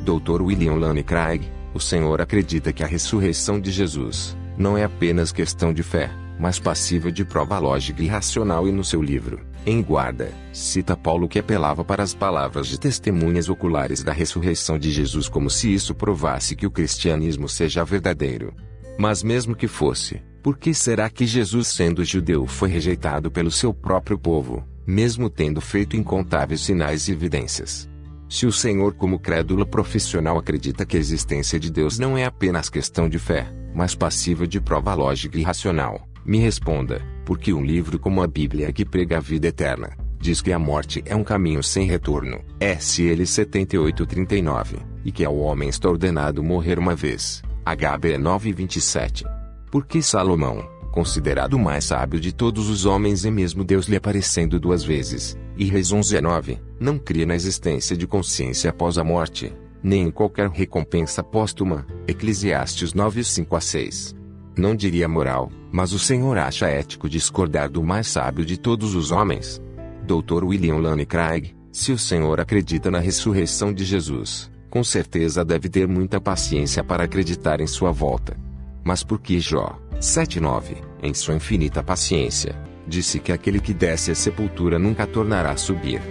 Dr. 0.03 0.41
William 0.41 0.75
Lane 0.75 1.03
Craig, 1.03 1.41
o 1.73 1.79
Senhor 1.79 2.21
acredita 2.21 2.71
que 2.73 2.83
a 2.83 2.87
ressurreição 2.87 3.59
de 3.59 3.71
Jesus 3.71 4.37
não 4.57 4.77
é 4.77 4.83
apenas 4.83 5.31
questão 5.31 5.73
de 5.73 5.83
fé, 5.83 6.11
mas 6.39 6.59
passiva 6.59 7.11
de 7.11 7.23
prova 7.23 7.57
lógica 7.59 8.01
e 8.03 8.07
racional 8.07 8.67
e 8.67 8.71
no 8.71 8.83
seu 8.83 9.01
livro, 9.01 9.39
Em 9.63 9.79
Guarda, 9.83 10.33
cita 10.51 10.97
Paulo 10.97 11.27
que 11.27 11.37
apelava 11.37 11.85
para 11.85 12.01
as 12.01 12.15
palavras 12.15 12.65
de 12.65 12.79
testemunhas 12.79 13.47
oculares 13.47 14.03
da 14.03 14.11
ressurreição 14.11 14.79
de 14.79 14.89
Jesus 14.89 15.29
como 15.29 15.51
se 15.51 15.71
isso 15.71 15.93
provasse 15.93 16.55
que 16.55 16.65
o 16.65 16.71
cristianismo 16.71 17.47
seja 17.47 17.85
verdadeiro. 17.85 18.55
Mas 18.97 19.21
mesmo 19.21 19.55
que 19.55 19.67
fosse, 19.67 20.19
por 20.41 20.57
que 20.57 20.73
será 20.73 21.11
que 21.11 21.27
Jesus 21.27 21.67
sendo 21.67 22.03
judeu 22.03 22.47
foi 22.47 22.69
rejeitado 22.69 23.29
pelo 23.29 23.51
seu 23.51 23.71
próprio 23.71 24.17
povo, 24.17 24.65
mesmo 24.85 25.29
tendo 25.29 25.61
feito 25.61 25.95
incontáveis 25.95 26.61
sinais 26.61 27.07
e 27.07 27.11
evidências? 27.11 27.87
Se 28.27 28.47
o 28.47 28.51
Senhor, 28.51 28.95
como 28.95 29.19
crédula 29.19 29.65
profissional, 29.65 30.39
acredita 30.39 30.87
que 30.87 30.97
a 30.97 30.99
existência 30.99 31.59
de 31.59 31.71
Deus 31.71 31.99
não 31.99 32.17
é 32.17 32.25
apenas 32.25 32.67
questão 32.67 33.07
de 33.07 33.19
fé, 33.19 33.47
mas 33.75 33.93
passiva 33.93 34.47
de 34.47 34.59
prova 34.59 34.95
lógica 34.95 35.37
e 35.37 35.43
racional, 35.43 36.07
me 36.25 36.39
responda, 36.39 37.01
porque 37.31 37.53
um 37.53 37.63
livro 37.63 37.97
como 37.97 38.21
a 38.21 38.27
Bíblia 38.27 38.73
que 38.73 38.83
prega 38.83 39.15
a 39.15 39.21
vida 39.21 39.47
eterna, 39.47 39.91
diz 40.19 40.41
que 40.41 40.51
a 40.51 40.59
morte 40.59 41.01
é 41.05 41.15
um 41.15 41.23
caminho 41.23 41.63
sem 41.63 41.87
retorno, 41.87 42.41
SL 42.59 43.25
7839, 43.25 44.79
e 45.05 45.13
que 45.13 45.23
ao 45.23 45.37
homem 45.37 45.69
está 45.69 45.89
ordenado 45.89 46.43
morrer 46.43 46.77
uma 46.77 46.93
vez, 46.93 47.41
HB 47.65 48.17
927. 48.17 49.23
Porque 49.71 50.01
Salomão, 50.01 50.67
considerado 50.91 51.53
o 51.53 51.59
mais 51.59 51.85
sábio 51.85 52.19
de 52.19 52.33
todos 52.33 52.69
os 52.69 52.85
homens 52.85 53.23
e 53.23 53.31
mesmo 53.31 53.63
Deus 53.63 53.85
lhe 53.85 53.95
aparecendo 53.95 54.59
duas 54.59 54.83
vezes, 54.83 55.37
e 55.55 55.63
Reis 55.63 55.89
11 55.89 56.17
a 56.17 56.21
9, 56.21 56.59
não 56.81 56.99
cria 56.99 57.25
na 57.25 57.33
existência 57.35 57.95
de 57.95 58.05
consciência 58.05 58.71
após 58.71 58.97
a 58.97 59.05
morte, 59.05 59.53
nem 59.81 60.03
em 60.03 60.11
qualquer 60.11 60.49
recompensa 60.49 61.23
póstuma, 61.23 61.87
Eclesiastes 62.09 62.93
9 62.93 63.23
5 63.23 63.55
a 63.55 63.61
6. 63.61 64.20
Não 64.57 64.75
diria 64.75 65.07
moral, 65.07 65.51
mas 65.71 65.93
o 65.93 65.99
Senhor 65.99 66.37
acha 66.37 66.67
ético 66.67 67.09
discordar 67.09 67.69
do 67.69 67.81
mais 67.83 68.07
sábio 68.07 68.45
de 68.45 68.57
todos 68.57 68.95
os 68.95 69.11
homens. 69.11 69.61
Dr. 70.03 70.43
William 70.43 70.77
Lane 70.77 71.05
Craig, 71.05 71.55
se 71.71 71.91
o 71.91 71.97
Senhor 71.97 72.39
acredita 72.39 72.91
na 72.91 72.99
ressurreição 72.99 73.73
de 73.73 73.85
Jesus, 73.85 74.51
com 74.69 74.83
certeza 74.83 75.45
deve 75.45 75.69
ter 75.69 75.87
muita 75.87 76.19
paciência 76.19 76.83
para 76.83 77.05
acreditar 77.05 77.61
em 77.61 77.67
sua 77.67 77.91
volta. 77.91 78.35
Mas 78.83 79.03
por 79.03 79.19
que 79.19 79.39
Jó, 79.39 79.79
7:9, 79.99 80.75
em 81.01 81.13
sua 81.13 81.35
infinita 81.35 81.81
paciência, 81.81 82.55
disse 82.85 83.19
que 83.19 83.31
aquele 83.31 83.59
que 83.59 83.73
desce 83.73 84.11
à 84.11 84.15
sepultura 84.15 84.77
nunca 84.77 85.07
tornará 85.07 85.51
a 85.51 85.57
subir. 85.57 86.01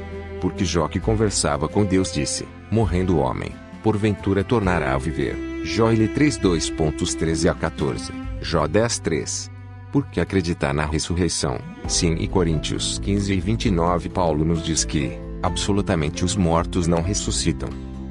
Porque 0.40 0.64
Jó 0.64 0.88
que 0.88 0.98
conversava 0.98 1.68
com 1.68 1.84
Deus 1.84 2.12
disse, 2.12 2.46
morrendo 2.70 3.16
o 3.16 3.18
homem, 3.18 3.52
porventura 3.82 4.42
tornará 4.42 4.94
a 4.94 4.98
viver. 4.98 5.36
Joel 5.64 6.08
3 6.08 6.38
2.13 6.38 7.50
a 7.50 7.54
14, 7.54 8.12
Jó 8.42 8.66
10 8.66 8.98
3. 9.00 9.50
Por 9.92 10.06
que 10.06 10.20
acreditar 10.20 10.72
na 10.72 10.86
ressurreição? 10.86 11.58
Sim, 11.86 12.14
e 12.14 12.26
Coríntios 12.26 12.98
15 13.00 13.34
e 13.34 13.40
29 13.40 14.08
Paulo 14.08 14.44
nos 14.44 14.62
diz 14.62 14.82
que, 14.82 15.12
absolutamente 15.42 16.24
os 16.24 16.36
mortos 16.36 16.86
não 16.86 17.02
ressuscitam. 17.02 17.68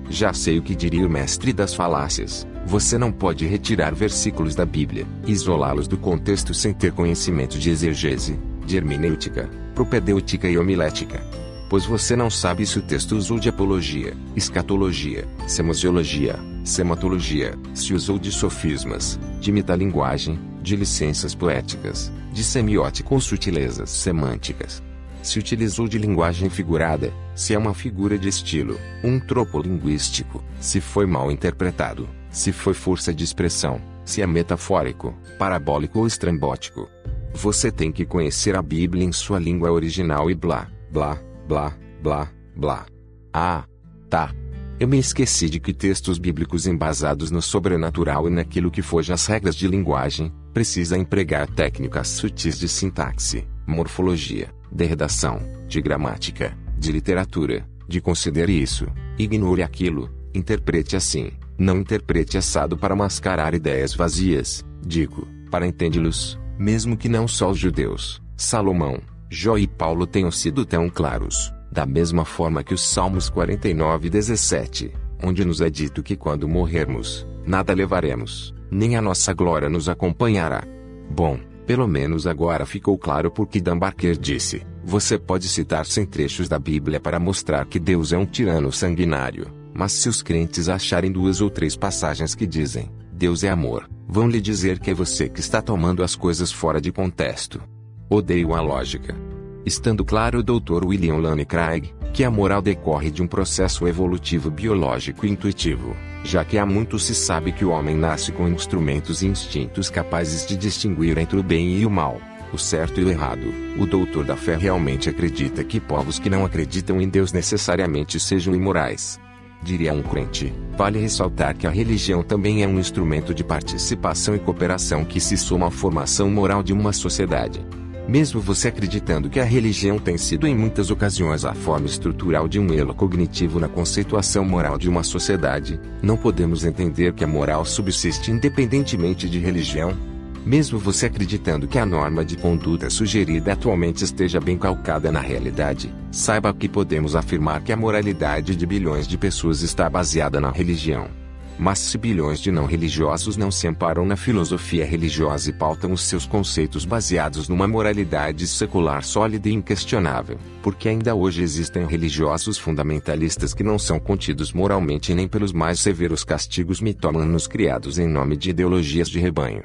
Já 0.07 0.31
sei 0.31 0.59
o 0.59 0.61
que 0.61 0.75
diria 0.75 1.05
o 1.05 1.09
mestre 1.09 1.51
das 1.51 1.73
falácias. 1.73 2.47
Você 2.65 2.97
não 2.97 3.11
pode 3.11 3.47
retirar 3.47 3.95
versículos 3.95 4.53
da 4.53 4.65
Bíblia, 4.65 5.07
isolá-los 5.25 5.87
do 5.87 5.97
contexto 5.97 6.53
sem 6.53 6.73
ter 6.73 6.91
conhecimento 6.91 7.57
de 7.57 7.71
exegese, 7.71 8.39
de 8.65 8.77
hermenêutica, 8.77 9.49
propedêutica 9.73 10.47
e 10.47 10.57
homilética. 10.57 11.23
Pois 11.69 11.85
você 11.85 12.15
não 12.15 12.31
sabe 12.31 12.65
se 12.65 12.79
o 12.79 12.81
texto 12.81 13.15
usou 13.15 13.39
de 13.39 13.47
apologia, 13.47 14.17
escatologia, 14.35 15.27
semasiologia, 15.47 16.35
sematologia, 16.65 17.53
se 17.75 17.93
usou 17.93 18.17
de 18.17 18.31
sofismas, 18.31 19.19
de 19.39 19.51
metalinguagem, 19.51 20.39
de 20.63 20.75
licenças 20.75 21.35
poéticas, 21.35 22.11
de 22.33 22.43
semiótica 22.43 23.13
ou 23.13 23.21
sutilezas 23.21 23.91
semânticas. 23.91 24.81
Se 25.21 25.37
utilizou 25.37 25.87
de 25.87 25.99
linguagem 25.99 26.49
figurada, 26.49 27.13
se 27.35 27.53
é 27.53 27.57
uma 27.57 27.75
figura 27.75 28.17
de 28.17 28.27
estilo, 28.27 28.75
um 29.03 29.19
tropo 29.19 29.61
linguístico, 29.61 30.43
se 30.59 30.81
foi 30.81 31.05
mal 31.05 31.31
interpretado, 31.31 32.09
se 32.31 32.51
foi 32.51 32.73
força 32.73 33.13
de 33.13 33.23
expressão, 33.23 33.79
se 34.03 34.23
é 34.23 34.27
metafórico, 34.27 35.13
parabólico 35.37 35.99
ou 35.99 36.07
estrambótico. 36.07 36.89
Você 37.31 37.71
tem 37.71 37.91
que 37.91 38.05
conhecer 38.05 38.55
a 38.55 38.61
Bíblia 38.61 39.03
em 39.03 39.11
sua 39.11 39.37
língua 39.37 39.71
original 39.71 40.31
e 40.31 40.33
blá, 40.33 40.67
blá, 40.91 41.21
blá, 41.49 41.75
blá, 42.03 42.31
blá. 42.55 42.85
Ah, 43.33 43.63
tá. 44.07 44.31
Eu 44.79 44.87
me 44.87 44.99
esqueci 44.99 45.49
de 45.49 45.59
que 45.59 45.73
textos 45.73 46.19
bíblicos 46.19 46.67
embasados 46.67 47.31
no 47.31 47.41
sobrenatural 47.41 48.27
e 48.27 48.31
naquilo 48.31 48.69
que 48.69 48.83
foge 48.83 49.11
às 49.11 49.25
regras 49.25 49.55
de 49.55 49.67
linguagem, 49.67 50.31
precisa 50.53 50.95
empregar 50.95 51.49
técnicas 51.49 52.07
sutis 52.07 52.57
de 52.57 52.67
sintaxe, 52.69 53.47
morfologia, 53.67 54.53
de 54.71 54.85
redação, 54.85 55.39
de 55.67 55.81
gramática, 55.81 56.55
de 56.77 56.91
literatura, 56.91 57.67
de 57.87 57.99
considere 57.99 58.53
isso, 58.53 58.85
ignore 59.17 59.63
aquilo, 59.63 60.09
interprete 60.33 60.95
assim, 60.95 61.31
não 61.57 61.79
interprete 61.79 62.37
assado 62.37 62.77
para 62.77 62.95
mascarar 62.95 63.55
ideias 63.55 63.95
vazias, 63.95 64.63
digo, 64.85 65.27
para 65.49 65.67
entendê-los, 65.67 66.39
mesmo 66.59 66.95
que 66.95 67.09
não 67.09 67.27
só 67.27 67.49
os 67.49 67.57
judeus, 67.57 68.21
Salomão, 68.37 69.01
Jó 69.31 69.59
e 69.59 69.67
Paulo 69.67 70.07
tenham 70.07 70.31
sido 70.31 70.65
tão 70.65 70.89
claros, 70.89 71.53
da 71.71 71.85
mesma 71.85 72.25
forma 72.25 72.63
que 72.63 72.73
os 72.73 72.81
Salmos 72.81 73.29
49 73.29 74.07
e 74.07 74.09
17, 74.09 74.91
onde 75.23 75.45
nos 75.45 75.61
é 75.61 75.69
dito 75.69 76.01
que 76.01 76.15
quando 76.15 76.47
morrermos, 76.47 77.27
nada 77.45 77.71
levaremos, 77.71 78.55
nem 78.71 78.95
a 78.95 79.01
nossa 79.01 79.31
glória 79.31 79.69
nos 79.69 79.87
acompanhará. 79.87 80.63
Bom, 81.11 81.39
pelo 81.67 81.87
menos 81.87 82.25
agora 82.25 82.65
ficou 82.65 82.97
claro 82.97 83.29
porque 83.29 83.61
Dan 83.61 83.77
Barker 83.77 84.17
disse: 84.17 84.65
você 84.83 85.19
pode 85.19 85.47
citar-se 85.47 86.01
em 86.01 86.07
trechos 86.07 86.49
da 86.49 86.57
Bíblia 86.57 86.99
para 86.99 87.19
mostrar 87.19 87.67
que 87.67 87.79
Deus 87.79 88.11
é 88.11 88.17
um 88.17 88.25
tirano 88.25 88.71
sanguinário, 88.71 89.53
mas 89.75 89.91
se 89.91 90.09
os 90.09 90.23
crentes 90.23 90.67
acharem 90.69 91.11
duas 91.11 91.39
ou 91.39 91.51
três 91.51 91.75
passagens 91.75 92.33
que 92.33 92.47
dizem 92.47 92.91
Deus 93.13 93.43
é 93.43 93.49
amor, 93.49 93.87
vão 94.07 94.27
lhe 94.27 94.41
dizer 94.41 94.79
que 94.79 94.89
é 94.89 94.93
você 94.93 95.29
que 95.29 95.39
está 95.39 95.61
tomando 95.61 96.01
as 96.01 96.15
coisas 96.15 96.51
fora 96.51 96.81
de 96.81 96.91
contexto. 96.91 97.61
Odeio 98.11 98.55
a 98.55 98.61
lógica. 98.61 99.15
Estando 99.63 100.03
claro 100.03 100.39
o 100.39 100.43
Dr. 100.43 100.83
William 100.83 101.17
Lane 101.17 101.45
Craig, 101.45 101.93
que 102.11 102.23
a 102.23 102.31
moral 102.31 102.59
decorre 102.59 103.11
de 103.11 103.21
um 103.21 103.27
processo 103.27 103.87
evolutivo 103.87 104.49
biológico 104.49 105.27
intuitivo, 105.27 105.95
já 106.23 106.43
que 106.43 106.57
há 106.57 106.65
muito 106.65 106.97
se 106.97 107.13
sabe 107.13 107.51
que 107.51 107.63
o 107.63 107.69
homem 107.69 107.95
nasce 107.95 108.31
com 108.31 108.47
instrumentos 108.47 109.21
e 109.21 109.27
instintos 109.27 109.91
capazes 109.91 110.47
de 110.47 110.57
distinguir 110.57 111.19
entre 111.19 111.37
o 111.37 111.43
bem 111.43 111.77
e 111.77 111.85
o 111.85 111.89
mal, 111.91 112.19
o 112.51 112.57
certo 112.57 112.99
e 112.99 113.03
o 113.03 113.11
errado. 113.11 113.53
O 113.77 113.85
doutor 113.85 114.25
da 114.25 114.35
fé 114.35 114.57
realmente 114.57 115.07
acredita 115.07 115.63
que 115.63 115.79
povos 115.79 116.17
que 116.17 116.31
não 116.31 116.43
acreditam 116.43 116.99
em 116.99 117.07
Deus 117.07 117.31
necessariamente 117.31 118.19
sejam 118.19 118.55
imorais. 118.55 119.19
Diria 119.61 119.93
um 119.93 120.01
crente, 120.01 120.51
vale 120.75 120.97
ressaltar 120.97 121.55
que 121.55 121.67
a 121.67 121.69
religião 121.69 122.23
também 122.23 122.63
é 122.63 122.67
um 122.67 122.79
instrumento 122.79 123.35
de 123.35 123.43
participação 123.43 124.35
e 124.35 124.39
cooperação 124.39 125.05
que 125.05 125.19
se 125.19 125.37
soma 125.37 125.67
à 125.67 125.71
formação 125.71 126.27
moral 126.31 126.63
de 126.63 126.73
uma 126.73 126.91
sociedade. 126.91 127.63
Mesmo 128.09 128.41
você 128.41 128.69
acreditando 128.69 129.29
que 129.29 129.39
a 129.39 129.43
religião 129.43 129.99
tem 129.99 130.17
sido 130.17 130.47
em 130.47 130.55
muitas 130.55 130.89
ocasiões 130.89 131.45
a 131.45 131.53
forma 131.53 131.85
estrutural 131.85 132.47
de 132.47 132.59
um 132.59 132.73
elo 132.73 132.91
cognitivo 132.91 133.59
na 133.59 133.67
conceituação 133.67 134.43
moral 134.43 134.79
de 134.79 134.89
uma 134.89 135.03
sociedade, 135.03 135.79
não 136.01 136.17
podemos 136.17 136.65
entender 136.65 137.13
que 137.13 137.23
a 137.23 137.27
moral 137.27 137.63
subsiste 137.63 138.31
independentemente 138.31 139.29
de 139.29 139.37
religião. 139.37 139.95
Mesmo 140.43 140.79
você 140.79 141.05
acreditando 141.05 141.67
que 141.67 141.77
a 141.77 141.85
norma 141.85 142.25
de 142.25 142.35
conduta 142.35 142.89
sugerida 142.89 143.53
atualmente 143.53 144.03
esteja 144.03 144.39
bem 144.39 144.57
calcada 144.57 145.11
na 145.11 145.19
realidade, 145.19 145.93
saiba 146.11 146.51
que 146.51 146.67
podemos 146.67 147.15
afirmar 147.15 147.61
que 147.61 147.71
a 147.71 147.77
moralidade 147.77 148.55
de 148.55 148.65
bilhões 148.65 149.07
de 149.07 149.19
pessoas 149.19 149.61
está 149.61 149.87
baseada 149.87 150.41
na 150.41 150.49
religião. 150.49 151.18
Mas 151.59 151.79
se 151.79 151.97
bilhões 151.97 152.39
de 152.39 152.51
não 152.51 152.65
religiosos 152.65 153.35
não 153.35 153.51
se 153.51 153.67
amparam 153.67 154.05
na 154.05 154.15
filosofia 154.15 154.85
religiosa 154.85 155.49
e 155.49 155.53
pautam 155.53 155.91
os 155.91 156.03
seus 156.03 156.25
conceitos 156.25 156.85
baseados 156.85 157.49
numa 157.49 157.67
moralidade 157.67 158.47
secular 158.47 159.03
sólida 159.03 159.49
e 159.49 159.53
inquestionável, 159.53 160.37
porque 160.63 160.87
ainda 160.87 161.13
hoje 161.13 161.43
existem 161.43 161.85
religiosos 161.85 162.57
fundamentalistas 162.57 163.53
que 163.53 163.61
não 163.61 163.77
são 163.77 163.99
contidos 163.99 164.53
moralmente 164.53 165.13
nem 165.13 165.27
pelos 165.27 165.51
mais 165.51 165.81
severos 165.81 166.23
castigos 166.23 166.79
mitômanos 166.79 167.45
criados 167.45 167.99
em 167.99 168.07
nome 168.07 168.37
de 168.37 168.51
ideologias 168.51 169.09
de 169.09 169.19
rebanho. 169.19 169.63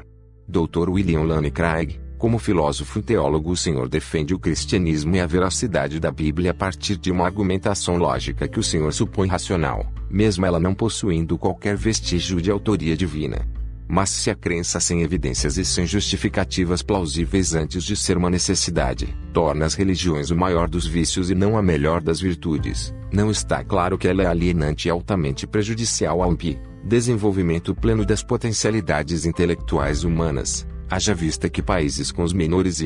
Dr. 0.49 0.91
William 0.91 1.23
Lane 1.23 1.53
Craig, 1.53 2.01
como 2.25 2.39
filósofo 2.39 3.01
e 3.01 3.03
teólogo, 3.03 3.51
o 3.51 3.57
senhor 3.57 3.87
defende 3.87 4.33
o 4.33 4.39
cristianismo 4.39 5.15
e 5.15 5.21
a 5.21 5.27
veracidade 5.27 6.01
da 6.01 6.11
Bíblia 6.11 6.53
a 6.53 6.55
partir 6.55 6.97
de 6.97 7.13
uma 7.13 7.27
argumentação 7.27 7.99
lógica 7.99 8.49
que 8.49 8.59
o 8.59 8.63
senhor 8.63 8.95
supõe 8.95 9.29
racional, 9.29 9.93
mesmo 10.09 10.47
ela 10.47 10.59
não 10.59 10.75
possuindo 10.75 11.37
qualquer 11.37 11.77
vestígio 11.77 12.41
de 12.41 12.51
autoria 12.51 12.97
divina. 12.97 13.47
Mas 13.87 14.09
se 14.09 14.31
a 14.31 14.35
crença 14.35 14.81
sem 14.81 15.03
evidências 15.03 15.59
e 15.59 15.67
sem 15.67 15.87
justificativas 15.87 16.81
plausíveis 16.81 17.55
antes 17.55 17.85
de 17.85 17.95
ser 17.95 18.17
uma 18.17 18.31
necessidade, 18.31 19.15
torna 19.31 19.67
as 19.67 19.75
religiões 19.75 20.31
o 20.31 20.35
maior 20.35 20.67
dos 20.67 20.87
vícios 20.87 21.31
e 21.31 21.35
não 21.35 21.59
a 21.59 21.63
melhor 21.63 22.01
das 22.01 22.23
virtudes, 22.23 22.95
não 23.13 23.31
está 23.31 23.63
claro 23.63 23.99
que 23.99 24.09
ela 24.09 24.23
é 24.23 24.27
alienante 24.27 24.89
e 24.89 24.91
altamente 24.91 25.47
prejudicial 25.47 26.23
ao 26.23 26.35
desenvolvimento 26.83 27.75
pleno 27.75 28.03
das 28.03 28.23
potencialidades 28.23 29.27
intelectuais 29.27 30.05
humanas, 30.05 30.67
haja 30.91 31.15
vista 31.15 31.49
que 31.49 31.63
países 31.63 32.13
com 32.13 32.23
os 32.23 32.33
menores 32.33 32.81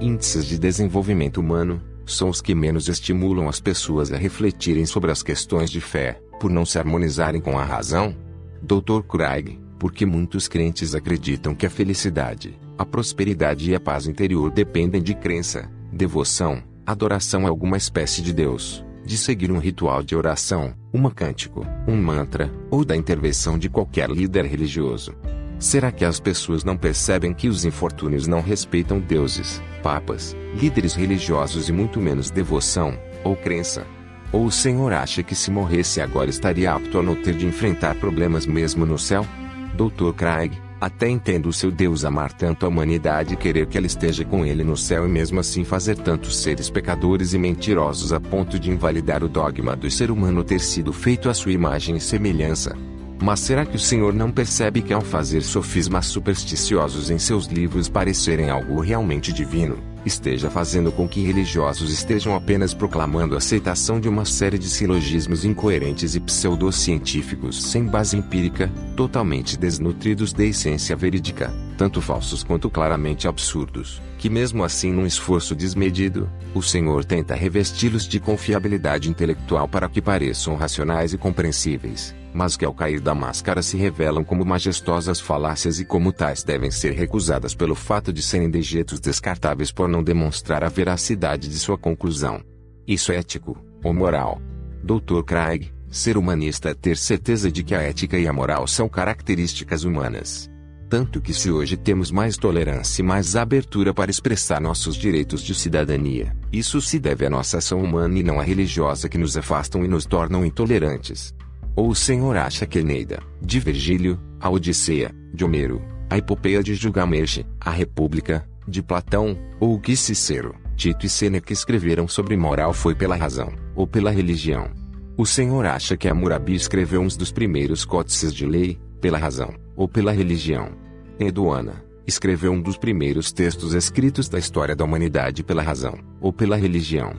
índices 0.00 0.46
de 0.46 0.58
desenvolvimento 0.58 1.38
humano, 1.38 1.82
são 2.06 2.28
os 2.28 2.40
que 2.40 2.54
menos 2.54 2.88
estimulam 2.88 3.48
as 3.48 3.60
pessoas 3.60 4.12
a 4.12 4.16
refletirem 4.16 4.84
sobre 4.84 5.10
as 5.10 5.22
questões 5.22 5.70
de 5.70 5.80
fé, 5.80 6.20
por 6.40 6.50
não 6.50 6.64
se 6.64 6.78
harmonizarem 6.78 7.40
com 7.40 7.58
a 7.58 7.64
razão? 7.64 8.16
Dr. 8.62 9.02
Craig, 9.08 9.58
porque 9.78 10.04
muitos 10.04 10.48
crentes 10.48 10.94
acreditam 10.94 11.54
que 11.54 11.66
a 11.66 11.70
felicidade, 11.70 12.58
a 12.76 12.84
prosperidade 12.84 13.70
e 13.70 13.74
a 13.74 13.80
paz 13.80 14.06
interior 14.06 14.50
dependem 14.50 15.02
de 15.02 15.14
crença, 15.14 15.70
devoção, 15.92 16.62
adoração 16.86 17.46
a 17.46 17.48
alguma 17.48 17.76
espécie 17.76 18.22
de 18.22 18.32
Deus, 18.32 18.84
de 19.04 19.16
seguir 19.16 19.50
um 19.50 19.58
ritual 19.58 20.02
de 20.02 20.14
oração, 20.16 20.74
um 20.92 21.08
cântico, 21.08 21.66
um 21.86 21.96
mantra, 21.96 22.52
ou 22.70 22.84
da 22.84 22.96
intervenção 22.96 23.58
de 23.58 23.68
qualquer 23.68 24.10
líder 24.10 24.44
religioso. 24.44 25.14
Será 25.60 25.92
que 25.92 26.06
as 26.06 26.18
pessoas 26.18 26.64
não 26.64 26.74
percebem 26.74 27.34
que 27.34 27.46
os 27.46 27.66
infortúnios 27.66 28.26
não 28.26 28.40
respeitam 28.40 28.98
deuses, 28.98 29.60
papas, 29.82 30.34
líderes 30.58 30.94
religiosos 30.94 31.68
e 31.68 31.72
muito 31.72 32.00
menos 32.00 32.30
devoção, 32.30 32.98
ou 33.22 33.36
crença? 33.36 33.86
Ou 34.32 34.46
o 34.46 34.50
Senhor 34.50 34.90
acha 34.94 35.22
que 35.22 35.34
se 35.34 35.50
morresse 35.50 36.00
agora 36.00 36.30
estaria 36.30 36.72
apto 36.72 36.98
a 36.98 37.02
não 37.02 37.14
ter 37.14 37.34
de 37.34 37.46
enfrentar 37.46 37.94
problemas 37.96 38.46
mesmo 38.46 38.86
no 38.86 38.98
céu? 38.98 39.26
Dr. 39.74 40.14
Craig, 40.16 40.56
até 40.80 41.10
entendo 41.10 41.50
o 41.50 41.52
seu 41.52 41.70
Deus 41.70 42.06
amar 42.06 42.32
tanto 42.32 42.64
a 42.64 42.68
humanidade 42.70 43.34
e 43.34 43.36
querer 43.36 43.66
que 43.66 43.76
ela 43.76 43.86
esteja 43.86 44.24
com 44.24 44.46
ele 44.46 44.64
no 44.64 44.78
céu 44.78 45.06
e 45.06 45.10
mesmo 45.10 45.40
assim 45.40 45.62
fazer 45.62 45.98
tantos 45.98 46.38
seres 46.38 46.70
pecadores 46.70 47.34
e 47.34 47.38
mentirosos 47.38 48.14
a 48.14 48.20
ponto 48.20 48.58
de 48.58 48.70
invalidar 48.70 49.22
o 49.22 49.28
dogma 49.28 49.76
do 49.76 49.90
ser 49.90 50.10
humano 50.10 50.42
ter 50.42 50.60
sido 50.60 50.90
feito 50.90 51.28
à 51.28 51.34
sua 51.34 51.52
imagem 51.52 51.96
e 51.96 52.00
semelhança. 52.00 52.74
Mas 53.22 53.40
será 53.40 53.66
que 53.66 53.76
o 53.76 53.78
Senhor 53.78 54.14
não 54.14 54.30
percebe 54.30 54.80
que 54.80 54.94
ao 54.94 55.02
fazer 55.02 55.42
sofismas 55.42 56.06
supersticiosos 56.06 57.10
em 57.10 57.18
seus 57.18 57.46
livros 57.46 57.86
parecerem 57.86 58.48
algo 58.48 58.80
realmente 58.80 59.30
divino, 59.30 59.76
esteja 60.06 60.48
fazendo 60.48 60.90
com 60.90 61.06
que 61.06 61.20
religiosos 61.20 61.92
estejam 61.92 62.34
apenas 62.34 62.72
proclamando 62.72 63.34
a 63.34 63.38
aceitação 63.38 64.00
de 64.00 64.08
uma 64.08 64.24
série 64.24 64.58
de 64.58 64.70
silogismos 64.70 65.44
incoerentes 65.44 66.14
e 66.14 66.20
pseudocientíficos 66.20 67.62
sem 67.62 67.84
base 67.84 68.16
empírica, 68.16 68.72
totalmente 68.96 69.58
desnutridos 69.58 70.32
de 70.32 70.48
essência 70.48 70.96
verídica, 70.96 71.52
tanto 71.76 72.00
falsos 72.00 72.42
quanto 72.42 72.70
claramente 72.70 73.28
absurdos, 73.28 74.00
que 74.16 74.30
mesmo 74.30 74.64
assim 74.64 74.92
num 74.92 75.06
esforço 75.06 75.54
desmedido, 75.54 76.26
o 76.54 76.62
Senhor 76.62 77.04
tenta 77.04 77.34
revesti-los 77.34 78.08
de 78.08 78.18
confiabilidade 78.18 79.10
intelectual 79.10 79.68
para 79.68 79.90
que 79.90 80.00
pareçam 80.00 80.56
racionais 80.56 81.12
e 81.12 81.18
compreensíveis. 81.18 82.18
Mas 82.32 82.56
que 82.56 82.64
ao 82.64 82.74
cair 82.74 83.00
da 83.00 83.14
máscara 83.14 83.62
se 83.62 83.76
revelam 83.76 84.24
como 84.24 84.44
majestosas 84.44 85.20
falácias 85.20 85.80
e 85.80 85.84
como 85.84 86.12
tais 86.12 86.42
devem 86.42 86.70
ser 86.70 86.92
recusadas 86.92 87.54
pelo 87.54 87.74
fato 87.74 88.12
de 88.12 88.22
serem 88.22 88.50
dejetos 88.50 89.00
descartáveis 89.00 89.72
por 89.72 89.88
não 89.88 90.02
demonstrar 90.02 90.62
a 90.64 90.68
veracidade 90.68 91.48
de 91.48 91.58
sua 91.58 91.76
conclusão. 91.76 92.40
Isso 92.86 93.12
é 93.12 93.16
ético, 93.16 93.56
ou 93.84 93.92
moral. 93.92 94.40
Dr. 94.82 95.22
Craig, 95.24 95.72
ser 95.90 96.16
humanista 96.16 96.70
é 96.70 96.74
ter 96.74 96.96
certeza 96.96 97.50
de 97.50 97.62
que 97.62 97.74
a 97.74 97.82
ética 97.82 98.18
e 98.18 98.26
a 98.26 98.32
moral 98.32 98.66
são 98.66 98.88
características 98.88 99.84
humanas. 99.84 100.50
Tanto 100.88 101.20
que 101.20 101.32
se 101.32 101.52
hoje 101.52 101.76
temos 101.76 102.10
mais 102.10 102.36
tolerância 102.36 103.00
e 103.00 103.04
mais 103.04 103.36
abertura 103.36 103.94
para 103.94 104.10
expressar 104.10 104.60
nossos 104.60 104.96
direitos 104.96 105.40
de 105.40 105.54
cidadania, 105.54 106.36
isso 106.52 106.80
se 106.80 106.98
deve 106.98 107.24
à 107.24 107.30
nossa 107.30 107.58
ação 107.58 107.80
humana 107.80 108.18
e 108.18 108.24
não 108.24 108.40
à 108.40 108.42
religiosa 108.42 109.08
que 109.08 109.16
nos 109.16 109.36
afastam 109.36 109.84
e 109.84 109.88
nos 109.88 110.04
tornam 110.04 110.44
intolerantes. 110.44 111.32
Ou 111.76 111.88
o 111.88 111.94
senhor 111.94 112.36
acha 112.36 112.66
que 112.66 112.78
Eneida, 112.78 113.20
de 113.40 113.60
Virgílio, 113.60 114.20
a 114.40 114.50
Odisseia, 114.50 115.14
de 115.32 115.44
Homero, 115.44 115.82
a 116.08 116.18
Epopeia 116.18 116.62
de 116.62 116.74
Gilgamesh, 116.74 117.44
a 117.60 117.70
República, 117.70 118.46
de 118.66 118.82
Platão, 118.82 119.38
ou 119.58 119.74
o 119.74 119.80
que 119.80 119.96
Cicero, 119.96 120.54
Tito 120.76 121.06
e 121.06 121.08
Sêneca 121.08 121.52
escreveram 121.52 122.08
sobre 122.08 122.36
moral 122.36 122.72
foi 122.72 122.94
pela 122.94 123.16
razão, 123.16 123.52
ou 123.74 123.86
pela 123.86 124.10
religião? 124.10 124.70
O 125.16 125.26
senhor 125.26 125.66
acha 125.66 125.96
que 125.96 126.08
Hammurabi 126.08 126.54
escreveu 126.54 127.00
uns 127.00 127.16
dos 127.16 127.30
primeiros 127.30 127.84
códices 127.84 128.32
de 128.32 128.46
lei, 128.46 128.78
pela 129.00 129.18
razão, 129.18 129.54
ou 129.76 129.86
pela 129.86 130.12
religião? 130.12 130.70
Eduana, 131.18 131.84
escreveu 132.06 132.52
um 132.52 132.62
dos 132.62 132.78
primeiros 132.78 133.30
textos 133.30 133.74
escritos 133.74 134.28
da 134.28 134.38
história 134.38 134.74
da 134.74 134.84
humanidade 134.84 135.44
pela 135.44 135.62
razão, 135.62 135.98
ou 136.20 136.32
pela 136.32 136.56
religião? 136.56 137.12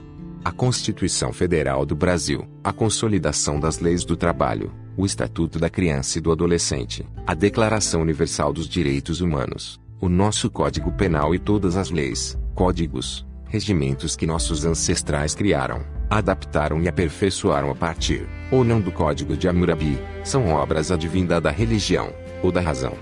A 0.44 0.50
Constituição 0.50 1.32
Federal 1.32 1.86
do 1.86 1.94
Brasil, 1.94 2.48
a 2.64 2.72
Consolidação 2.72 3.60
das 3.60 3.78
Leis 3.78 4.04
do 4.04 4.16
Trabalho, 4.16 4.72
o 4.96 5.06
Estatuto 5.06 5.56
da 5.56 5.70
Criança 5.70 6.18
e 6.18 6.20
do 6.20 6.32
Adolescente, 6.32 7.06
a 7.24 7.32
Declaração 7.32 8.02
Universal 8.02 8.52
dos 8.52 8.68
Direitos 8.68 9.20
Humanos, 9.20 9.80
o 10.00 10.08
nosso 10.08 10.50
Código 10.50 10.90
Penal 10.90 11.32
e 11.32 11.38
todas 11.38 11.76
as 11.76 11.92
leis, 11.92 12.36
códigos, 12.56 13.24
regimentos 13.46 14.16
que 14.16 14.26
nossos 14.26 14.64
ancestrais 14.64 15.32
criaram, 15.32 15.84
adaptaram 16.10 16.82
e 16.82 16.88
aperfeiçoaram 16.88 17.70
a 17.70 17.74
partir, 17.76 18.26
ou 18.50 18.64
não 18.64 18.80
do 18.80 18.90
Código 18.90 19.36
de 19.36 19.46
Hammurabi, 19.46 19.96
são 20.24 20.48
obras 20.48 20.90
advinda 20.90 21.40
da 21.40 21.52
religião, 21.52 22.12
ou 22.42 22.50
da 22.50 22.60
razão. 22.60 22.94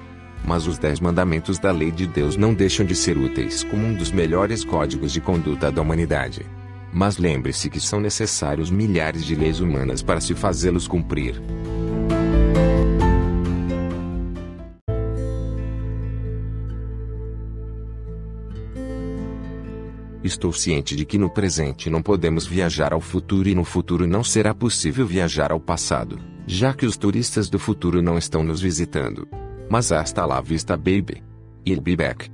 Mas 0.45 0.67
os 0.67 0.77
dez 0.77 1.01
mandamentos 1.01 1.59
da 1.59 1.73
lei 1.73 1.91
de 1.91 2.07
Deus 2.07 2.37
não 2.37 2.53
deixam 2.53 2.85
de 2.85 2.95
ser 2.95 3.17
úteis 3.17 3.65
como 3.65 3.87
um 3.87 3.95
dos 3.95 4.13
melhores 4.13 4.63
códigos 4.63 5.11
de 5.11 5.23
conduta 5.23 5.73
da 5.73 5.81
humanidade. 5.81 6.45
Mas 6.93 7.19
lembre-se 7.19 7.71
que 7.71 7.81
são 7.81 8.01
necessários 8.01 8.71
milhares 8.71 9.25
de 9.25 9.35
leis 9.35 9.61
humanas 9.61 10.03
para 10.03 10.21
se 10.21 10.35
fazê-los 10.35 10.89
cumprir. 10.89 11.41
Estou 20.23 20.53
ciente 20.53 20.95
de 20.95 21.05
que 21.05 21.17
no 21.17 21.31
presente 21.31 21.89
não 21.89 22.03
podemos 22.03 22.47
viajar 22.47 22.93
ao 22.93 23.01
futuro 23.01 23.49
e 23.49 23.55
no 23.55 23.65
futuro 23.65 24.07
não 24.07 24.23
será 24.23 24.55
possível 24.55 25.07
viajar 25.07 25.51
ao 25.51 25.59
passado, 25.59 26.21
já 26.47 26.75
que 26.75 26.85
os 26.85 26.97
turistas 26.97 27.49
do 27.49 27.59
futuro 27.59 28.03
não 28.03 28.19
estão 28.19 28.43
nos 28.43 28.61
visitando. 28.61 29.27
Mas 29.69 29.91
hasta 29.91 30.25
lá 30.27 30.41
vista 30.41 30.77
baby. 30.77 31.23
I'll 31.67 31.81
be 31.81 31.97
back. 31.97 32.31